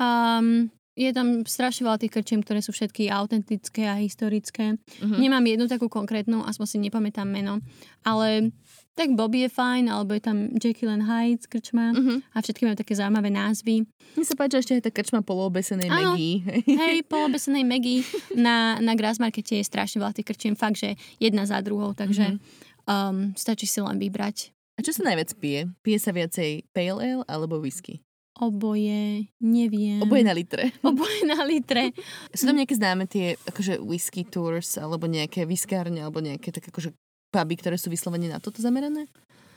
Um, 0.00 0.72
je 0.96 1.10
tam 1.14 1.44
strašne 1.46 1.84
veľa 1.86 2.00
tých 2.00 2.10
krčiem, 2.10 2.40
ktoré 2.42 2.58
sú 2.58 2.72
všetky 2.72 3.06
autentické 3.12 3.86
a 3.86 4.00
historické. 4.00 4.80
Mhm. 5.04 5.20
Nemám 5.20 5.44
jednu 5.44 5.66
takú 5.68 5.86
konkrétnu, 5.92 6.42
aspoň 6.42 6.66
si 6.66 6.78
nepamätám 6.80 7.28
meno, 7.28 7.60
ale 8.02 8.50
tak 8.98 9.14
Bobby 9.14 9.46
je 9.46 9.50
fajn, 9.54 9.86
alebo 9.86 10.10
je 10.10 10.22
tam 10.26 10.50
Jekyll 10.58 10.90
and 10.90 11.06
Hyde 11.06 11.46
krčma 11.46 11.94
Mhm. 11.94 12.34
a 12.34 12.36
všetky 12.42 12.66
majú 12.66 12.74
také 12.74 12.98
zaujímavé 12.98 13.30
názvy. 13.30 13.86
Mne 14.18 14.24
sa 14.26 14.34
páči 14.34 14.58
ešte 14.58 14.74
aj 14.74 14.82
tá 14.82 14.90
krčma 14.90 15.22
poloobesenej. 15.22 15.86
Maggie. 15.86 16.42
Hej, 16.82 17.06
polobesenej 17.06 17.62
Maggie 17.62 18.02
na, 18.34 18.82
na 18.82 18.98
Grassmarkete 18.98 19.62
je 19.62 19.64
strašne 19.64 20.02
veľa 20.02 20.18
tých 20.18 20.26
krčiem, 20.26 20.58
fakt, 20.58 20.82
že 20.82 20.98
jedna 21.22 21.46
za 21.46 21.62
druhou, 21.62 21.94
takže 21.94 22.42
um, 22.90 23.30
stačí 23.38 23.70
si 23.70 23.78
len 23.78 24.02
vybrať. 24.02 24.50
A 24.74 24.82
čo 24.82 24.90
sa 24.90 25.06
najviac 25.06 25.30
pije? 25.38 25.70
Pije 25.86 25.98
sa 26.02 26.10
viacej 26.10 26.66
pale 26.74 27.22
ale 27.22 27.24
alebo 27.26 27.62
whisky? 27.62 28.02
Oboje, 28.38 29.26
neviem. 29.42 29.98
Oboje 29.98 30.22
na 30.22 30.30
litre. 30.30 30.70
Oboje 30.86 31.26
na 31.26 31.42
litre. 31.42 31.90
Sú 32.30 32.46
tam 32.46 32.54
nejaké 32.54 32.78
známe 32.78 33.10
tie 33.10 33.34
akože 33.50 33.82
whisky 33.82 34.22
tours 34.22 34.78
alebo 34.78 35.10
nejaké 35.10 35.42
whiskárne 35.42 35.98
alebo 35.98 36.22
nejaké 36.22 36.54
tak 36.54 36.70
akože 36.70 36.94
puby, 37.28 37.54
ktoré 37.60 37.76
sú 37.76 37.92
vyslovene 37.92 38.28
na 38.32 38.40
toto 38.40 38.60
zamerané? 38.60 39.06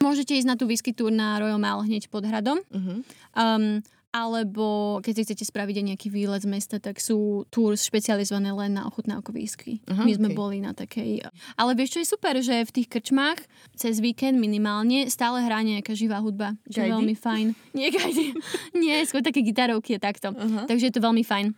Môžete 0.01 0.33
ísť 0.33 0.49
na 0.49 0.57
tú 0.57 0.65
whisky 0.65 0.91
tour 0.97 1.13
na 1.13 1.37
Royal 1.37 1.61
Mile 1.61 1.85
hneď 1.85 2.09
pod 2.09 2.25
hradom. 2.25 2.57
Uh-huh. 2.73 3.05
Um, 3.37 3.85
alebo 4.11 4.99
keď 4.99 5.13
si 5.15 5.23
chcete 5.23 5.45
spraviť 5.47 5.75
aj 5.79 5.85
nejaký 5.95 6.07
výlet 6.11 6.43
z 6.43 6.51
mesta, 6.51 6.83
tak 6.83 6.99
sú 6.99 7.47
tours 7.47 7.79
špecializované 7.87 8.51
len 8.51 8.75
na 8.75 8.83
ochutnávku 8.83 9.31
whisky. 9.31 9.79
Aha, 9.87 10.03
My 10.03 10.11
sme 10.11 10.29
ok. 10.31 10.35
boli 10.35 10.59
na 10.59 10.75
takej... 10.75 11.23
Ale 11.55 11.71
vieš, 11.79 11.95
čo 11.95 11.99
je 12.03 12.11
super, 12.11 12.35
že 12.43 12.67
v 12.67 12.75
tých 12.75 12.91
krčmách 12.91 13.39
cez 13.79 14.03
víkend 14.03 14.35
minimálne 14.35 15.07
stále 15.07 15.39
hrá 15.47 15.63
nejaká 15.63 15.95
živá 15.95 16.19
hudba. 16.19 16.59
Čo 16.67 16.83
je 16.83 16.91
veľmi 16.91 17.15
fajn. 17.15 17.47
Nie 17.77 17.87
gajdy. 17.95 18.35
Nie, 18.75 18.99
skôr 19.07 19.23
také 19.23 19.39
gitarovky 19.47 19.95
a 19.95 19.99
takto. 20.03 20.35
Aha. 20.35 20.67
Takže 20.67 20.91
je 20.91 20.93
to 20.99 20.99
veľmi 20.99 21.23
fajn. 21.23 21.55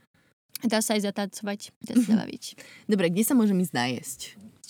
Dá 0.69 0.79
sa 0.79 0.93
aj 0.93 1.09
zatancovať, 1.09 1.73
dá 1.81 1.97
sa 1.97 2.05
zabaviť. 2.15 2.43
Dobre, 2.85 3.09
kde 3.09 3.23
sa 3.25 3.33
môžem 3.33 3.57
ísť 3.65 3.73
nájsť? 3.73 4.19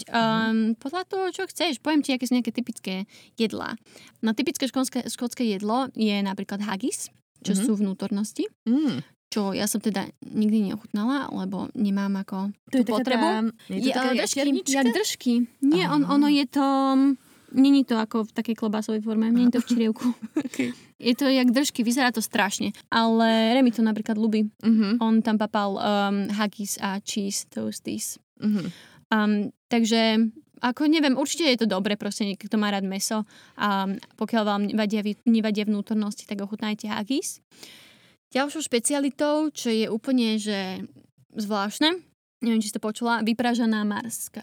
Um, 0.09 0.73
podľa 0.73 1.05
toho, 1.05 1.25
čo 1.29 1.43
chceš, 1.45 1.77
poviem 1.77 2.01
ti, 2.01 2.11
aké 2.11 2.25
sú 2.25 2.33
nejaké 2.33 2.49
typické 2.49 3.05
jedlá. 3.37 3.77
No 4.19 4.33
typické 4.33 4.65
škótske, 4.65 5.05
škótske 5.05 5.45
jedlo 5.45 5.85
je 5.93 6.17
napríklad 6.19 6.61
haggis, 6.61 7.13
čo 7.41 7.53
Mhm. 7.53 7.61
sú 7.61 7.71
vnútornosti. 7.75 8.45
Mm. 8.65 9.05
čo 9.29 9.49
ja 9.49 9.65
som 9.65 9.81
teda 9.81 10.05
nikdy 10.21 10.69
neochutnala, 10.69 11.25
lebo 11.33 11.65
nemám 11.73 12.21
ako 12.21 12.53
To 12.69 12.77
je 12.77 12.85
tú 12.85 12.93
taká 12.93 12.97
potrebu. 13.01 13.25
tá, 13.25 13.37
je 13.65 13.81
to 13.81 13.89
taká 13.89 14.01
ale 14.05 14.21
držky, 14.21 14.37
jak 14.69 14.87
držky. 14.93 15.33
Nie, 15.65 15.85
on, 15.89 16.05
ono 16.05 16.29
je 16.29 16.45
to... 16.45 16.65
Není 17.53 17.85
to 17.85 17.97
ako 17.97 18.25
v 18.25 18.31
takej 18.33 18.55
klobásovej 18.57 19.01
forme, 19.01 19.29
není 19.29 19.49
to 19.49 19.57
v 19.61 19.65
čirievku. 19.65 20.05
Okay. 20.45 20.69
Je 21.01 21.13
to 21.17 21.25
jak 21.25 21.49
držky, 21.49 21.81
vyzerá 21.81 22.13
to 22.13 22.21
strašne. 22.21 22.77
Ale 22.93 23.25
Remy 23.57 23.73
to 23.73 23.81
napríklad 23.81 24.21
ľubí. 24.21 24.53
Uh-huh. 24.61 25.01
On 25.01 25.17
tam 25.25 25.41
papal 25.41 25.77
um, 25.77 26.29
haggis 26.29 26.77
a 26.77 27.01
cheese 27.01 27.49
toasties. 27.49 28.21
Uh-huh. 28.37 28.69
Um, 29.13 29.53
takže 29.69 30.33
ako 30.63 30.87
neviem, 30.87 31.19
určite 31.19 31.43
je 31.43 31.59
to 31.59 31.67
dobre, 31.67 31.99
proste 31.99 32.23
niekto 32.23 32.47
kto 32.47 32.55
má 32.55 32.71
rád 32.71 32.87
meso 32.87 33.27
a 33.59 33.85
pokiaľ 34.15 34.43
vám 34.47 34.63
nevadia, 34.71 35.03
nevadia 35.27 35.67
vnútornosti, 35.67 36.23
tak 36.23 36.39
ochutnajte 36.39 36.87
haggis. 36.87 37.43
Ďalšou 38.31 38.63
špecialitou, 38.65 39.51
čo 39.51 39.69
je 39.69 39.91
úplne, 39.91 40.39
že 40.39 40.87
zvláštne, 41.35 41.99
neviem, 42.41 42.63
či 42.63 42.71
si 42.71 42.75
to 42.79 42.81
počula, 42.81 43.21
vypražaná 43.21 43.83
marska. 43.83 44.41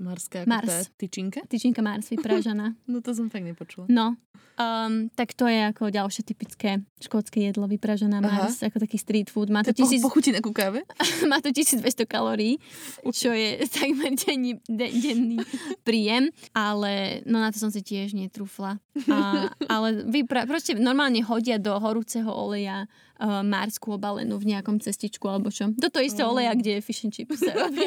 Marská, 0.00 0.42
ako 0.42 0.48
Mars. 0.48 0.68
tá 0.68 0.76
tyčinka? 0.96 1.40
Tyčinka 1.46 1.80
Mars 1.84 2.08
vypražaná. 2.08 2.72
No 2.90 3.04
to 3.04 3.12
som 3.12 3.28
fakt 3.28 3.44
nepočula. 3.44 3.86
No, 3.86 4.16
um, 4.58 5.12
tak 5.14 5.36
to 5.36 5.46
je 5.46 5.60
ako 5.68 5.92
ďalšie 5.92 6.24
typické 6.24 6.80
škótske 6.98 7.38
jedlo, 7.38 7.68
vypražená 7.68 8.18
Aha. 8.18 8.48
Mars, 8.48 8.64
ako 8.64 8.80
taký 8.80 8.96
street 8.96 9.28
food. 9.30 9.52
Má 9.52 9.62
To 9.62 9.70
to, 9.70 9.84
tisíc, 9.84 10.00
po, 10.02 10.08
pochutí 10.10 10.32
na 10.32 10.40
ku 10.40 10.50
káve? 10.50 10.82
má 11.30 11.38
to 11.38 11.52
1200 11.52 11.84
kalórií, 12.04 12.58
čo 13.06 13.30
je 13.30 13.62
takmer 13.76 14.16
denný, 14.16 14.58
de, 14.66 14.86
denný 14.90 15.38
príjem, 15.84 16.32
ale 16.50 17.20
no 17.28 17.38
na 17.38 17.52
to 17.52 17.60
som 17.60 17.70
si 17.70 17.84
tiež 17.84 18.16
netrúfla. 18.16 18.80
A, 19.06 19.48
ale 19.68 19.88
vypra- 20.08 20.48
proste 20.48 20.74
normálne 20.74 21.22
hodia 21.22 21.60
do 21.60 21.76
horúceho 21.76 22.28
oleja 22.28 22.88
uh, 23.20 23.44
marsku 23.44 23.94
obalenú 23.94 24.40
v 24.40 24.56
nejakom 24.56 24.80
cestičku 24.80 25.28
alebo 25.28 25.52
čo. 25.52 25.68
Do 25.76 25.92
toho 25.92 26.02
istého 26.02 26.32
oleja, 26.32 26.56
kde 26.56 26.80
je 26.80 26.80
fish 26.80 27.04
and 27.04 27.12
chips 27.12 27.44
robí. 27.44 27.84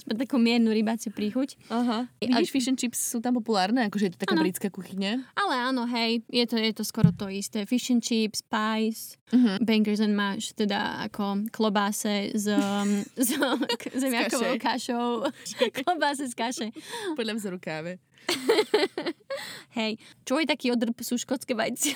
Sme 0.00 0.16
takú 0.16 0.40
miernu 0.40 0.72
rybáciu 0.72 1.12
príchuť. 1.12 1.60
Aha. 1.68 2.08
Vidíš, 2.18 2.48
fish 2.48 2.68
and 2.72 2.80
chips 2.80 2.98
sú 2.98 3.20
tam 3.20 3.36
populárne? 3.36 3.86
Akože 3.92 4.08
je 4.08 4.12
to 4.16 4.20
taká 4.24 4.34
Áno. 4.34 4.42
britská 4.42 4.72
kuchyňa? 4.72 5.20
Ale 5.36 5.54
áno, 5.60 5.84
hej, 5.84 6.24
je 6.32 6.44
to, 6.48 6.56
je 6.56 6.72
to 6.72 6.82
skoro 6.82 7.12
to 7.12 7.28
isté. 7.28 7.68
Fish 7.68 7.92
and 7.92 8.00
chips, 8.00 8.40
pies, 8.40 9.20
Uh-huh. 9.30 9.62
bangers 9.62 10.02
and 10.02 10.18
mash, 10.18 10.50
teda 10.58 11.06
ako 11.06 11.46
klobáse 11.54 12.34
um, 12.50 13.06
z, 13.14 13.38
z 13.94 14.02
zemiakovou 14.02 14.58
kašou. 14.58 15.22
klobáse 15.86 16.26
z 16.26 16.34
kaše. 16.34 16.66
Podľa 17.14 17.38
vzoru 17.38 17.62
káve. 17.62 18.02
Hej, 19.78 20.02
čo 20.26 20.42
je 20.42 20.50
taký 20.50 20.74
odrb, 20.74 20.98
sú 20.98 21.14
škótske 21.14 21.54
vajcia. 21.54 21.94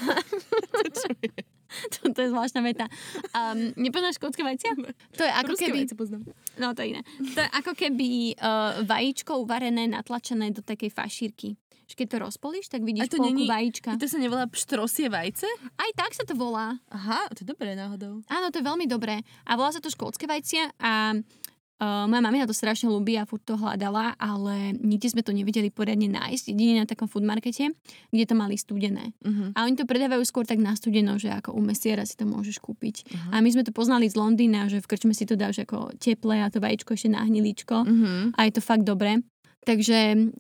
to, 0.95 1.11
to 2.15 2.19
je 2.21 2.29
zvláštna 2.31 2.61
veta. 2.61 2.87
Um, 3.35 3.73
nepoznáš 3.77 4.17
škótske 4.19 4.43
vajcia? 4.43 4.75
To 5.19 5.23
je 5.23 5.33
ako 5.33 5.51
Ruské 5.55 5.69
keby... 5.71 5.79
poznám. 5.95 6.23
No 6.59 6.75
to 6.75 6.83
je 6.83 6.97
iné. 6.97 7.03
To 7.35 7.41
je 7.43 7.49
ako 7.51 7.73
keby 7.75 8.39
uh, 8.39 8.83
vajíčko 8.87 9.43
uvarené, 9.43 9.87
natlačené 9.91 10.51
do 10.55 10.63
takej 10.63 10.91
fašírky. 10.91 11.57
Že 11.85 11.95
keď 12.01 12.07
to 12.09 12.17
rozpolíš, 12.25 12.67
tak 12.73 12.81
vidíš 12.81 13.07
A 13.07 13.13
to 13.13 13.21
polku 13.21 13.37
není- 13.37 13.45
vajíčka. 13.45 14.01
To 14.01 14.07
sa 14.09 14.17
nevolá 14.17 14.49
pštrosie 14.49 15.13
vajce? 15.13 15.45
Aj 15.77 15.91
tak 15.93 16.17
sa 16.17 16.25
to 16.25 16.33
volá. 16.33 16.81
Aha, 16.89 17.29
to 17.37 17.45
je 17.45 17.49
dobré 17.53 17.77
náhodou. 17.77 18.25
Áno, 18.33 18.49
to 18.49 18.61
je 18.61 18.65
veľmi 18.65 18.89
dobré. 18.89 19.21
A 19.45 19.53
volá 19.53 19.69
sa 19.69 19.85
to 19.85 19.93
škótske 19.93 20.25
vajcia 20.25 20.73
a 20.81 21.13
uh, 21.81 22.07
moja 22.07 22.23
mamina 22.23 22.47
to 22.47 22.55
strašne 22.55 22.91
ľubí 22.91 23.19
a 23.19 23.27
furt 23.27 23.43
to 23.43 23.59
hľadala, 23.59 24.15
ale 24.21 24.77
nikde 24.79 25.11
sme 25.11 25.23
to 25.25 25.35
nevedeli 25.35 25.71
poriadne 25.71 26.11
nájsť, 26.11 26.55
jedine 26.55 26.83
na 26.83 26.87
takom 26.87 27.11
food 27.11 27.27
markete, 27.27 27.75
kde 28.11 28.25
to 28.25 28.35
mali 28.35 28.55
studené. 28.55 29.15
Uh-huh. 29.23 29.51
A 29.57 29.67
oni 29.67 29.75
to 29.75 29.89
predávajú 29.89 30.23
skôr 30.27 30.47
tak 30.47 30.63
na 30.63 30.75
studeno, 30.79 31.19
že 31.19 31.33
ako 31.33 31.57
u 31.57 31.63
mesiera 31.65 32.07
si 32.07 32.15
to 32.15 32.29
môžeš 32.29 32.63
kúpiť. 32.63 33.09
Aha. 33.11 33.41
A 33.41 33.43
my 33.43 33.49
sme 33.51 33.67
to 33.67 33.75
poznali 33.75 34.07
z 34.07 34.19
Londýna, 34.19 34.71
že 34.71 34.79
v 34.79 34.89
krčme 34.89 35.13
si 35.17 35.27
to 35.27 35.35
dáš 35.35 35.65
ako 35.65 35.95
teplé 35.99 36.45
a 36.45 36.51
to 36.53 36.63
vajíčko 36.63 36.95
ešte 36.95 37.11
na 37.11 37.27
hnilíčko. 37.27 37.77
Uh-huh. 37.83 38.31
A 38.35 38.41
je 38.47 38.53
to 38.55 38.63
fakt 38.63 38.87
dobré. 38.87 39.25
Takže 39.65 39.97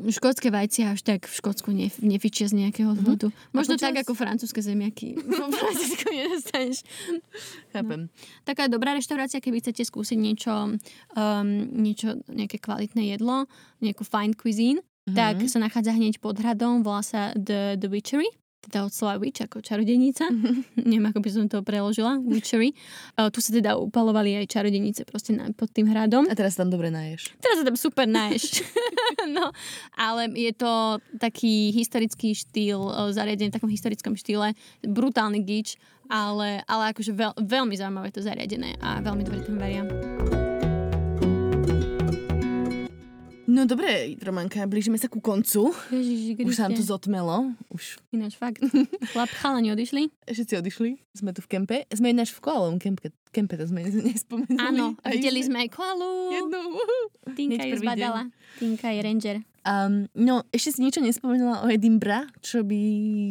škótske 0.06 0.48
vajcia 0.48 0.92
až 0.92 1.00
tak 1.00 1.24
v 1.24 1.32
Škótsku 1.32 1.70
nef- 1.70 1.96
nefičia 1.98 2.44
z 2.44 2.54
nejakého 2.58 2.92
dôvodu. 2.92 3.32
Možno 3.50 3.74
počas- 3.74 3.84
tak 3.86 3.96
ako 4.00 4.12
francúzske 4.12 4.60
zemiaky. 4.60 5.16
Po 5.40 5.48
Francúzsku 5.48 6.06
nedostaneš. 6.06 6.84
Chápem. 7.70 8.12
Taká 8.42 8.68
dobrá 8.68 8.92
reštaurácia, 8.92 9.40
keby 9.40 9.58
chcete 9.58 9.80
skúsiť 9.82 10.18
niečo, 10.18 10.52
um, 11.10 11.48
niečo 11.74 12.20
nejaké 12.26 12.56
kvalitné 12.58 13.10
jedlo, 13.10 13.48
nejakú 13.80 14.04
fine 14.04 14.32
cuisine, 14.32 14.80
Mhm. 15.04 15.12
tak 15.14 15.36
sa 15.46 15.58
nachádza 15.58 15.92
hneď 15.92 16.16
pod 16.16 16.36
hradom, 16.36 16.80
volá 16.80 17.00
sa 17.00 17.32
The, 17.34 17.76
The 17.76 17.88
Witchery. 17.88 18.24
Teda 18.64 18.88
od 18.88 18.92
slova 18.92 19.20
witch 19.20 19.44
ako 19.44 19.60
čarodejnica. 19.60 20.28
Neviem, 20.88 21.06
ako 21.12 21.20
by 21.20 21.30
som 21.30 21.44
to 21.46 21.60
preložila. 21.60 22.18
Witchery. 22.24 22.72
Uh, 23.14 23.28
tu 23.28 23.44
sa 23.44 23.52
teda 23.52 23.76
upalovali 23.76 24.40
aj 24.40 24.50
čarodejnice 24.50 25.04
proste 25.04 25.36
na, 25.36 25.52
pod 25.52 25.70
tým 25.70 25.88
hradom. 25.88 26.26
A 26.28 26.34
teraz 26.34 26.56
tam 26.56 26.72
dobre 26.72 26.88
naješ. 26.88 27.34
Teraz 27.40 27.60
sa 27.60 27.64
tam 27.66 27.76
super 27.76 28.08
naješ. 28.08 28.64
no, 29.36 29.52
ale 29.94 30.32
je 30.32 30.52
to 30.54 30.98
taký 31.20 31.72
historický 31.74 32.32
štýl, 32.32 32.80
uh, 32.80 33.10
zariadený 33.12 33.52
v 33.52 33.56
takom 33.56 33.70
historickom 33.72 34.14
štýle. 34.16 34.56
Brutálny 34.84 35.40
gič, 35.44 35.80
ale, 36.08 36.60
ale 36.68 36.92
akože 36.92 37.12
veľ, 37.16 37.32
veľmi 37.40 37.74
zaujímavé 37.76 38.12
to 38.12 38.20
zariadené 38.20 38.76
a 38.80 39.00
veľmi 39.00 39.22
dobre 39.24 39.40
tam 39.44 39.56
varia. 39.56 40.43
No 43.44 43.68
dobre, 43.68 44.16
Romanka, 44.24 44.64
blížime 44.64 44.96
sa 44.96 45.08
ku 45.12 45.20
koncu. 45.20 45.76
Ježiši, 45.92 46.40
Už 46.48 46.56
sa 46.56 46.66
nám 46.66 46.80
tu 46.80 46.82
zotmelo. 46.84 47.52
Už 47.68 48.00
Ináč 48.08 48.40
fakt. 48.40 48.64
Chlap, 49.12 49.28
chalani 49.36 49.68
odišli. 49.76 50.08
všetci 50.24 50.64
odišli. 50.64 50.90
Sme 51.12 51.36
tu 51.36 51.44
v 51.44 51.48
kempe. 51.52 51.84
Sme 51.92 52.16
ináč 52.16 52.32
v 52.32 52.40
koalovom 52.40 52.80
kempe. 52.80 53.12
Kempe, 53.36 53.60
to 53.60 53.68
sme 53.68 53.84
nespomenuli. 54.10 54.56
Áno, 54.56 54.96
Aj 55.04 55.12
videli 55.12 55.44
sme 55.44 55.66
aj 55.66 55.76
koalu. 55.76 56.12
Jednu. 56.32 56.60
Tinka 57.36 57.62
ju 57.68 57.74
zbadala. 57.84 58.22
Tinka 58.56 58.88
je 58.96 59.00
ranger. 59.04 59.36
Um, 59.64 60.08
no, 60.12 60.44
ešte 60.52 60.76
si 60.76 60.80
niečo 60.84 61.00
nespomenula 61.04 61.64
o 61.64 61.72
Edinburgh, 61.72 62.28
čo 62.44 62.64
by 62.64 62.80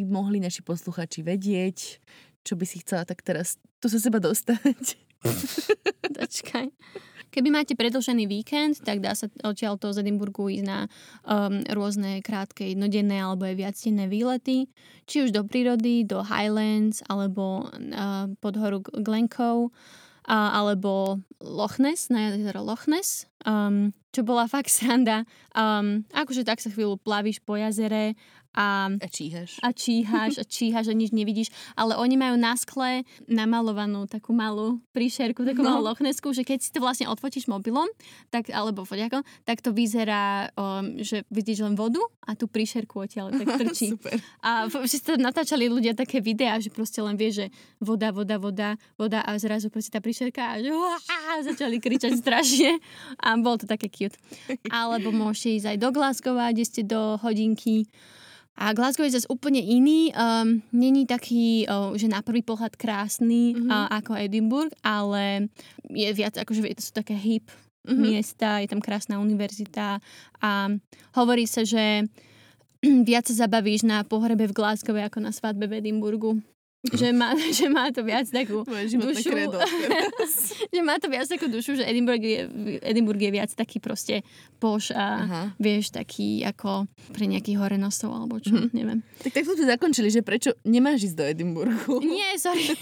mohli 0.09 0.41
naši 0.41 0.65
posluchači 0.65 1.21
vedieť, 1.21 2.01
čo 2.41 2.53
by 2.57 2.65
si 2.65 2.81
chcela 2.81 3.05
tak 3.05 3.21
teraz 3.21 3.61
tu 3.77 3.89
sa 3.89 4.01
seba 4.01 4.17
dostať. 4.21 4.97
Počkaj. 6.19 6.67
Keby 7.33 7.49
máte 7.49 7.73
predlžený 7.73 8.29
víkend, 8.29 8.85
tak 8.85 9.01
dá 9.01 9.17
sa 9.17 9.25
odtiaľto 9.41 9.89
z 9.89 10.05
Edinburgu 10.05 10.53
ísť 10.53 10.65
na 10.69 10.85
um, 11.25 11.65
rôzne 11.73 12.21
krátke 12.21 12.61
jednodenné 12.61 13.25
alebo 13.25 13.49
aj 13.49 13.57
viacdenné 13.57 14.05
výlety. 14.05 14.69
Či 15.09 15.25
už 15.25 15.29
do 15.33 15.41
prírody, 15.41 16.05
do 16.05 16.21
Highlands, 16.21 17.01
alebo 17.09 17.65
uh, 17.73 18.29
pod 18.37 18.53
horu 18.61 18.85
Glencoe, 18.85 19.73
a, 20.23 20.55
alebo 20.55 21.19
Loch 21.43 21.79
Ness, 21.79 22.07
na 22.07 22.31
jazero 22.31 22.63
Loch 22.63 22.87
Ness, 22.87 23.27
um, 23.43 23.91
čo 24.15 24.23
bola 24.23 24.47
fakt 24.53 24.71
sranda. 24.71 25.27
Um, 25.57 26.07
akože 26.13 26.47
tak 26.47 26.63
sa 26.63 26.71
chvíľu 26.71 27.01
plavíš 27.01 27.43
po 27.43 27.59
jazere 27.59 28.15
a 28.53 28.87
A 28.93 29.07
číhaš. 29.07 29.57
a 29.59 29.69
číhaš 29.69 30.37
a 30.37 30.45
číhaš 30.45 30.87
a 30.87 30.93
nič 30.93 31.09
nevidíš, 31.09 31.47
ale 31.73 31.93
oni 31.95 32.15
majú 32.15 32.35
na 32.35 32.53
skle 32.53 33.01
namalovanú 33.25 34.05
takú 34.05 34.31
malú 34.31 34.77
príšerku, 34.91 35.41
takú 35.41 35.59
No. 35.59 35.73
malú 35.73 35.89
lochnesku, 35.89 36.31
že 36.31 36.41
keď 36.41 36.59
si 36.59 36.69
to 36.69 36.77
vlastne 36.77 37.05
odfotíš 37.05 37.45
mobilom, 37.45 37.89
tak, 38.29 38.47
alebo 38.47 38.83
foťakom, 38.83 39.21
tak 39.41 39.59
to 39.59 39.71
vyzerá, 39.71 40.53
um, 40.53 40.97
že 40.97 41.25
vidíš 41.27 41.63
len 41.63 41.73
vodu 41.73 41.99
a 42.21 42.33
tú 42.33 42.45
príšerku 42.45 42.99
odtiaľ 42.99 43.33
tak 43.33 43.47
trčí. 43.59 43.91
Super. 43.91 44.21
A 44.39 44.65
všetci 44.67 45.01
to 45.03 45.17
natáčali 45.17 45.65
ľudia 45.65 45.93
také 45.93 46.19
videá, 46.19 46.55
že 46.57 46.69
proste 46.69 46.99
len 46.99 47.15
vie, 47.15 47.29
že 47.29 47.45
voda, 47.79 48.09
voda, 48.09 48.37
voda, 48.37 48.69
voda 48.93 49.19
a 49.19 49.33
zrazu 49.35 49.67
proste 49.67 49.89
tá 49.89 49.99
príšerka 49.99 50.53
a 50.53 50.61
že 50.61 50.69
uá, 50.69 50.95
začali 51.41 51.81
kričať 51.81 52.15
strašne 52.15 52.77
a 53.17 53.33
bolo 53.35 53.57
to 53.57 53.65
také 53.65 53.89
cute. 53.89 54.15
Alebo 54.69 55.09
môžete 55.09 55.49
ísť 55.57 55.67
aj 55.69 55.77
do 55.79 55.89
Glasgowa, 55.89 56.51
kde 56.51 56.63
ste 56.63 56.81
do 56.83 57.17
hodinky. 57.17 57.89
A 58.53 58.69
Glasgow 58.77 59.01
je 59.05 59.17
zase 59.17 59.29
úplne 59.33 59.57
iný. 59.59 60.13
Um, 60.13 60.61
není 60.69 61.09
taký, 61.09 61.65
uh, 61.65 61.97
že 61.97 62.05
na 62.05 62.21
prvý 62.21 62.45
pohľad 62.45 62.77
krásny 62.77 63.57
mm-hmm. 63.57 63.69
uh, 63.69 63.89
ako 63.97 64.13
Edinburgh, 64.13 64.73
ale 64.85 65.49
je 65.89 66.09
viac, 66.13 66.37
akože 66.37 66.61
to 66.77 66.83
sú 66.85 66.93
také 66.93 67.17
hip 67.17 67.49
mm-hmm. 67.83 67.97
miesta, 67.97 68.61
je 68.61 68.69
tam 68.69 68.79
krásna 68.79 69.19
univerzita 69.19 69.99
a 70.39 70.51
hovorí 71.17 71.49
sa, 71.49 71.65
že 71.65 72.07
viac 73.09 73.25
sa 73.27 73.45
zabavíš 73.47 73.83
na 73.83 74.05
pohrebe 74.05 74.47
v 74.47 74.55
Glasgow 74.55 74.95
ako 74.95 75.19
na 75.19 75.31
svadbe 75.33 75.67
v 75.67 75.83
Edinburgu. 75.83 76.39
Že 76.83 77.15
má, 77.15 77.31
že 77.57 77.71
má 77.71 77.87
to 77.95 78.03
viac 78.03 78.27
takú 78.27 78.67
dušu. 78.67 79.31
že 80.75 80.81
má 80.83 80.99
to 80.99 81.07
viac 81.07 81.31
takú 81.31 81.47
dušu, 81.47 81.79
že 81.79 81.87
Edinburgh 81.87 82.19
je, 82.19 82.43
Edinburgh 82.83 83.23
je 83.23 83.31
viac 83.31 83.47
taký 83.55 83.79
proste 83.79 84.19
poš 84.59 84.91
a 84.91 85.05
Aha. 85.23 85.41
vieš, 85.55 85.95
taký 85.95 86.43
ako 86.43 86.83
pre 87.15 87.23
nejakých 87.23 87.55
horenosov 87.55 88.11
alebo 88.11 88.35
čo, 88.43 88.51
Mhm. 88.51 88.75
neviem. 88.75 88.99
Tak 89.23 89.31
takto 89.31 89.55
sme 89.55 89.71
zakončili, 89.71 90.11
že 90.11 90.19
prečo 90.21 90.59
nemáš 90.67 91.07
ísť 91.07 91.15
do 91.15 91.23
Edinburghu. 91.23 92.03
Nie, 92.03 92.35
sorry. 92.35 92.75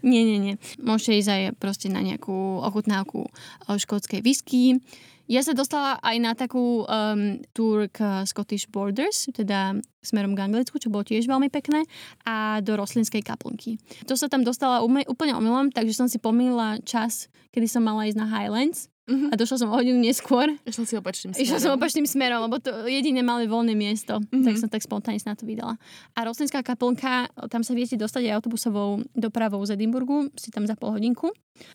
nie, 0.00 0.24
nie, 0.24 0.38
nie. 0.40 0.54
Môžete 0.80 1.20
ísť 1.20 1.30
aj 1.30 1.42
proste 1.58 1.92
na 1.92 2.00
nejakú 2.00 2.64
ochutnávku 2.64 3.28
škótskej 3.68 4.24
whisky. 4.24 4.80
Ja 5.24 5.40
sa 5.40 5.56
dostala 5.56 5.96
aj 6.04 6.16
na 6.20 6.32
takú 6.36 6.84
um, 6.84 7.40
tour 7.56 7.88
k 7.88 8.24
Scottish 8.28 8.68
Borders, 8.68 9.24
teda 9.32 9.72
smerom 10.04 10.36
k 10.36 10.44
Anglicku, 10.44 10.76
čo 10.76 10.92
bolo 10.92 11.00
tiež 11.00 11.24
veľmi 11.24 11.48
pekné, 11.48 11.88
a 12.28 12.60
do 12.60 12.76
roslinskej 12.76 13.24
kaplnky. 13.24 13.80
To 14.04 14.14
sa 14.20 14.28
tam 14.28 14.44
dostala 14.44 14.84
úplne 14.84 15.32
omylom, 15.32 15.72
takže 15.72 15.96
som 15.96 16.08
si 16.12 16.20
pomýlila 16.20 16.76
čas, 16.84 17.32
kedy 17.56 17.64
som 17.64 17.82
mala 17.88 18.04
ísť 18.04 18.20
na 18.20 18.28
Highlands 18.28 18.92
Mhm. 19.04 19.28
a 19.28 19.34
došla 19.34 19.56
som 19.58 19.68
o 19.68 19.76
hodinu 19.76 20.00
neskôr. 20.00 20.48
Išla 20.64 20.84
si 20.84 20.94
opačným 20.94 21.30
Išla 21.32 21.58
som 21.58 21.68
smerom. 21.68 21.76
opačným 21.76 22.06
smerom, 22.06 22.40
lebo 22.42 22.56
to 22.56 22.72
jediné 22.84 23.20
mali 23.20 23.44
voľné 23.44 23.72
miesto, 23.72 24.16
Mhm. 24.16 24.24
mm-hmm. 24.24 24.44
tak 24.44 24.54
som 24.56 24.68
tak 24.70 24.80
spontánne 24.80 25.18
sa 25.18 25.30
na 25.30 25.36
to 25.36 25.44
vydala. 25.44 25.76
A 26.12 26.24
Roslinská 26.24 26.60
kaplnka, 26.60 27.28
tam 27.46 27.60
sa 27.60 27.72
viete 27.72 27.94
dostať 27.94 28.26
aj 28.26 28.36
autobusovou 28.38 29.04
dopravou 29.12 29.60
z 29.60 29.76
Edinburgu, 29.76 30.32
si 30.34 30.48
tam 30.48 30.64
za 30.64 30.72
pol 30.72 30.90
hodinku. 30.90 31.28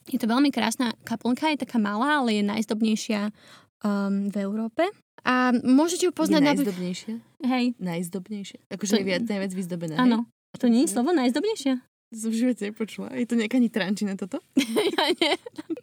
Je 0.06 0.18
to 0.18 0.26
veľmi 0.26 0.50
krásna 0.50 0.98
kaplnka, 1.04 1.50
je 1.50 1.62
taká 1.62 1.78
malá, 1.78 2.18
ale 2.18 2.34
je 2.36 2.44
najzdobnejšia 2.44 3.30
um, 3.80 4.26
v 4.26 4.36
Európe. 4.40 4.84
A 5.22 5.52
môžete 5.54 6.08
ju 6.08 6.12
Je 6.12 6.18
poznať 6.18 6.42
na... 6.42 6.52
Hej, 7.40 7.66
Najzdobnejšie? 7.78 8.58
Akože 8.70 8.92
To- 8.92 9.00
je 9.00 9.06
viac, 9.06 9.24
najviac 9.24 9.52
vyzdobená, 9.54 9.96
áno. 9.98 10.26
To 10.58 10.66
nie 10.66 10.84
je 10.84 10.92
slovo 10.92 11.14
najzdobnejšia? 11.14 11.78
Som 12.10 12.34
v 12.34 12.42
živote 12.42 12.74
nepočula. 12.74 13.14
Je 13.14 13.30
to 13.30 13.38
nejaká 13.38 13.62
nitrančina 13.62 14.18
toto? 14.18 14.42
ja 14.98 15.06
nie. 15.14 15.34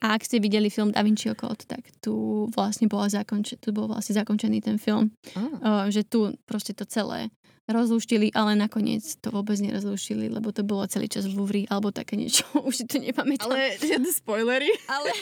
A 0.03 0.19
ak 0.19 0.27
ste 0.27 0.43
videli 0.43 0.75
film 0.75 0.91
Da 0.91 1.07
Vinciho 1.07 1.39
Code, 1.39 1.71
tak 1.71 1.87
tu 2.03 2.47
vlastne 2.51 2.91
bola 2.91 3.07
zakonč- 3.07 3.59
tu 3.63 3.71
bol 3.71 3.87
vlastne 3.87 4.19
zakončený 4.19 4.59
ten 4.59 4.75
film. 4.75 5.15
Ah. 5.39 5.87
Uh, 5.87 5.87
že 5.95 6.03
tu 6.03 6.35
proste 6.51 6.75
to 6.75 6.83
celé 6.83 7.31
rozlúštili, 7.67 8.31
ale 8.31 8.55
nakoniec 8.55 9.03
to 9.19 9.35
vôbec 9.35 9.59
nerozlúštili, 9.59 10.31
lebo 10.31 10.55
to 10.55 10.63
bolo 10.63 10.87
celý 10.87 11.11
čas 11.11 11.27
v 11.27 11.35
Louvre 11.35 11.63
alebo 11.67 11.91
také 11.91 12.15
niečo. 12.15 12.47
Už 12.67 12.75
si 12.83 12.85
to 12.87 12.99
nepamätám. 13.03 13.51
Ale 13.51 13.79
žiadne 13.79 14.11
spoilery. 14.11 14.71
ale... 14.91 15.11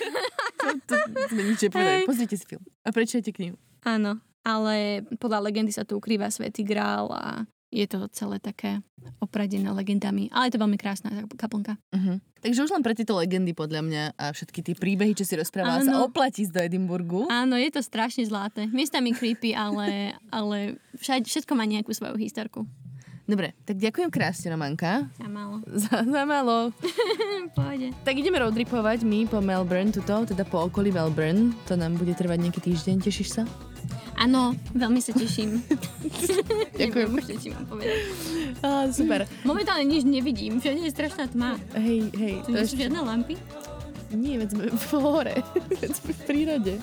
To, 0.64 0.96
to 1.28 1.36
nič 1.36 1.68
nepovedali. 1.68 2.00
Hej. 2.00 2.08
Pozrite 2.08 2.36
si 2.40 2.44
film. 2.48 2.64
A 2.84 2.88
prečítajte 2.88 3.36
knihu. 3.36 3.60
Áno, 3.84 4.16
ale 4.40 5.04
podľa 5.20 5.44
legendy 5.44 5.76
sa 5.76 5.84
tu 5.84 6.00
ukrýva 6.00 6.32
Svetý 6.32 6.64
Grál 6.64 7.12
a 7.12 7.44
je 7.74 7.86
to 7.90 8.06
celé 8.14 8.38
také 8.38 8.78
opradené 9.18 9.66
legendami. 9.74 10.30
Ale 10.30 10.48
je 10.48 10.54
to 10.54 10.62
veľmi 10.62 10.78
krásna 10.78 11.10
kaplnka. 11.34 11.74
Uh-huh. 11.90 12.22
Takže 12.38 12.62
už 12.62 12.70
len 12.70 12.86
pre 12.86 12.94
tieto 12.94 13.18
legendy 13.18 13.50
podľa 13.50 13.82
mňa 13.82 14.02
a 14.14 14.30
všetky 14.30 14.62
tie 14.62 14.74
príbehy, 14.78 15.18
čo 15.18 15.26
si 15.26 15.34
rozprávala, 15.34 15.82
sa 15.82 16.06
oplatí 16.06 16.46
ísť 16.46 16.54
do 16.54 16.60
Edimburgu. 16.62 17.26
Áno, 17.26 17.58
je 17.58 17.68
to 17.74 17.82
strašne 17.82 18.22
zlaté. 18.22 18.70
Miestami 18.70 19.10
creepy, 19.10 19.52
ale, 19.52 20.14
ale 20.30 20.78
všade, 20.94 21.26
všetko 21.26 21.52
má 21.58 21.66
nejakú 21.66 21.90
svoju 21.90 22.14
historku. 22.14 22.62
Dobre, 23.24 23.56
tak 23.64 23.80
ďakujem 23.80 24.12
krásne, 24.12 24.52
Romanka. 24.52 25.08
A 25.16 25.26
málo. 25.32 25.64
Za, 25.82 26.04
za 26.04 26.22
málo. 26.28 26.76
Pôjde. 27.56 27.96
Tak 28.04 28.20
ideme 28.20 28.36
roadripovať 28.36 29.00
my 29.08 29.24
po 29.24 29.40
Melbourne 29.40 29.88
tuto, 29.88 30.28
teda 30.28 30.44
po 30.44 30.68
okolí 30.68 30.92
Melbourne. 30.92 31.56
To 31.64 31.74
nám 31.74 31.96
bude 31.96 32.12
trvať 32.12 32.38
nejaký 32.44 32.60
týždeň, 32.60 33.00
tešíš 33.00 33.40
sa? 33.40 33.42
Áno, 34.14 34.54
veľmi 34.72 35.02
sa 35.02 35.10
teším. 35.12 35.58
Ďakujem. 36.80 37.08
Neviem, 37.10 37.26
čo 37.26 37.34
ti 37.36 37.48
mám 37.50 37.66
povedať. 37.66 37.98
Á, 38.62 38.88
super. 38.94 39.26
Momentálne 39.42 39.84
nič 39.84 40.06
nevidím, 40.06 40.62
všade 40.62 40.86
je 40.86 40.92
strašná 40.94 41.26
tma. 41.28 41.58
Hej, 41.74 42.14
hej. 42.14 42.34
Tu 42.46 42.48
nie 42.54 42.64
sú 42.64 42.76
žiadne 42.78 43.00
lampy? 43.02 43.34
Nie, 44.14 44.38
veď 44.38 44.48
sme 44.54 44.64
v 44.70 44.92
hore. 45.02 45.36
veď 45.82 45.90
sme 45.90 46.10
v 46.14 46.20
prírode. 46.24 46.74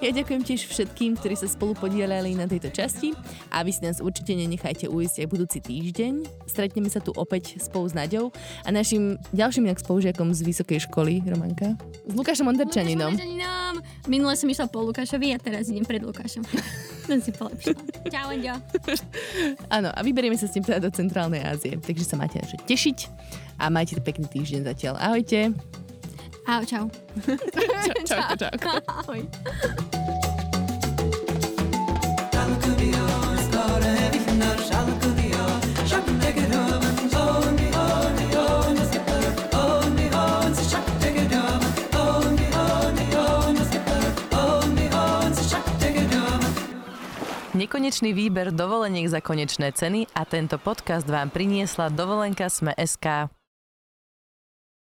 Ja 0.00 0.16
ďakujem 0.16 0.40
tiež 0.40 0.64
všetkým, 0.64 1.20
ktorí 1.20 1.36
sa 1.36 1.44
spolu 1.44 1.76
podielali 1.76 2.32
na 2.32 2.48
tejto 2.48 2.72
časti 2.72 3.12
a 3.52 3.60
vy 3.60 3.68
si 3.68 3.84
nás 3.84 4.00
určite 4.00 4.32
nenechajte 4.32 4.88
ujsť 4.88 5.20
aj 5.20 5.26
budúci 5.28 5.60
týždeň. 5.60 6.24
Stretneme 6.48 6.88
sa 6.88 7.04
tu 7.04 7.12
opäť 7.20 7.60
spolu 7.60 7.84
s 7.84 7.92
Naďou 7.92 8.32
a 8.64 8.68
našim 8.72 9.20
ďalším 9.36 9.68
inak 9.68 9.76
spolužiakom 9.84 10.32
z 10.32 10.40
vysokej 10.40 10.88
školy, 10.88 11.20
Romanka, 11.28 11.76
s 12.08 12.12
Lukášom 12.16 12.48
Ondrčaninom. 12.48 13.12
Lukášom. 13.12 14.08
Minule 14.08 14.40
som 14.40 14.48
išla 14.48 14.72
po 14.72 14.80
Lukášovi 14.88 15.36
a 15.36 15.38
teraz 15.38 15.68
idem 15.68 15.84
pred 15.84 16.00
Lukášom. 16.00 16.48
Ten 17.08 17.20
si 17.20 17.36
polepšila. 17.36 17.76
Čau, 18.08 18.32
Anďo. 18.32 18.56
Áno, 19.76 19.92
a 19.92 20.00
vyberieme 20.00 20.40
sa 20.40 20.48
s 20.48 20.56
tým 20.56 20.64
teda 20.64 20.80
do 20.80 20.88
Centrálnej 20.88 21.44
Ázie, 21.44 21.76
takže 21.76 22.08
sa 22.08 22.16
máte 22.16 22.40
na 22.40 22.48
čo 22.48 22.56
tešiť 22.64 22.98
a 23.60 23.68
majte 23.68 24.00
pekný 24.00 24.32
týždeň 24.32 24.64
zatiaľ. 24.64 24.96
Ahojte. 24.96 25.52
Ahoj, 26.50 26.66
čau. 26.74 26.90
Čau, 28.10 28.22
čau, 28.34 28.50
čau. 28.58 28.78
Ahoj. 28.90 29.22
Nekonečný 47.54 48.10
výber 48.10 48.50
dovoleniek 48.50 49.06
za 49.06 49.22
konečné 49.22 49.70
ceny 49.70 50.10
a 50.18 50.26
tento 50.26 50.58
podcast 50.58 51.06
vám 51.06 51.30
priniesla 51.30 51.94
dovolenka 51.94 52.50
Sme 52.50 52.74
SK. 52.74 53.39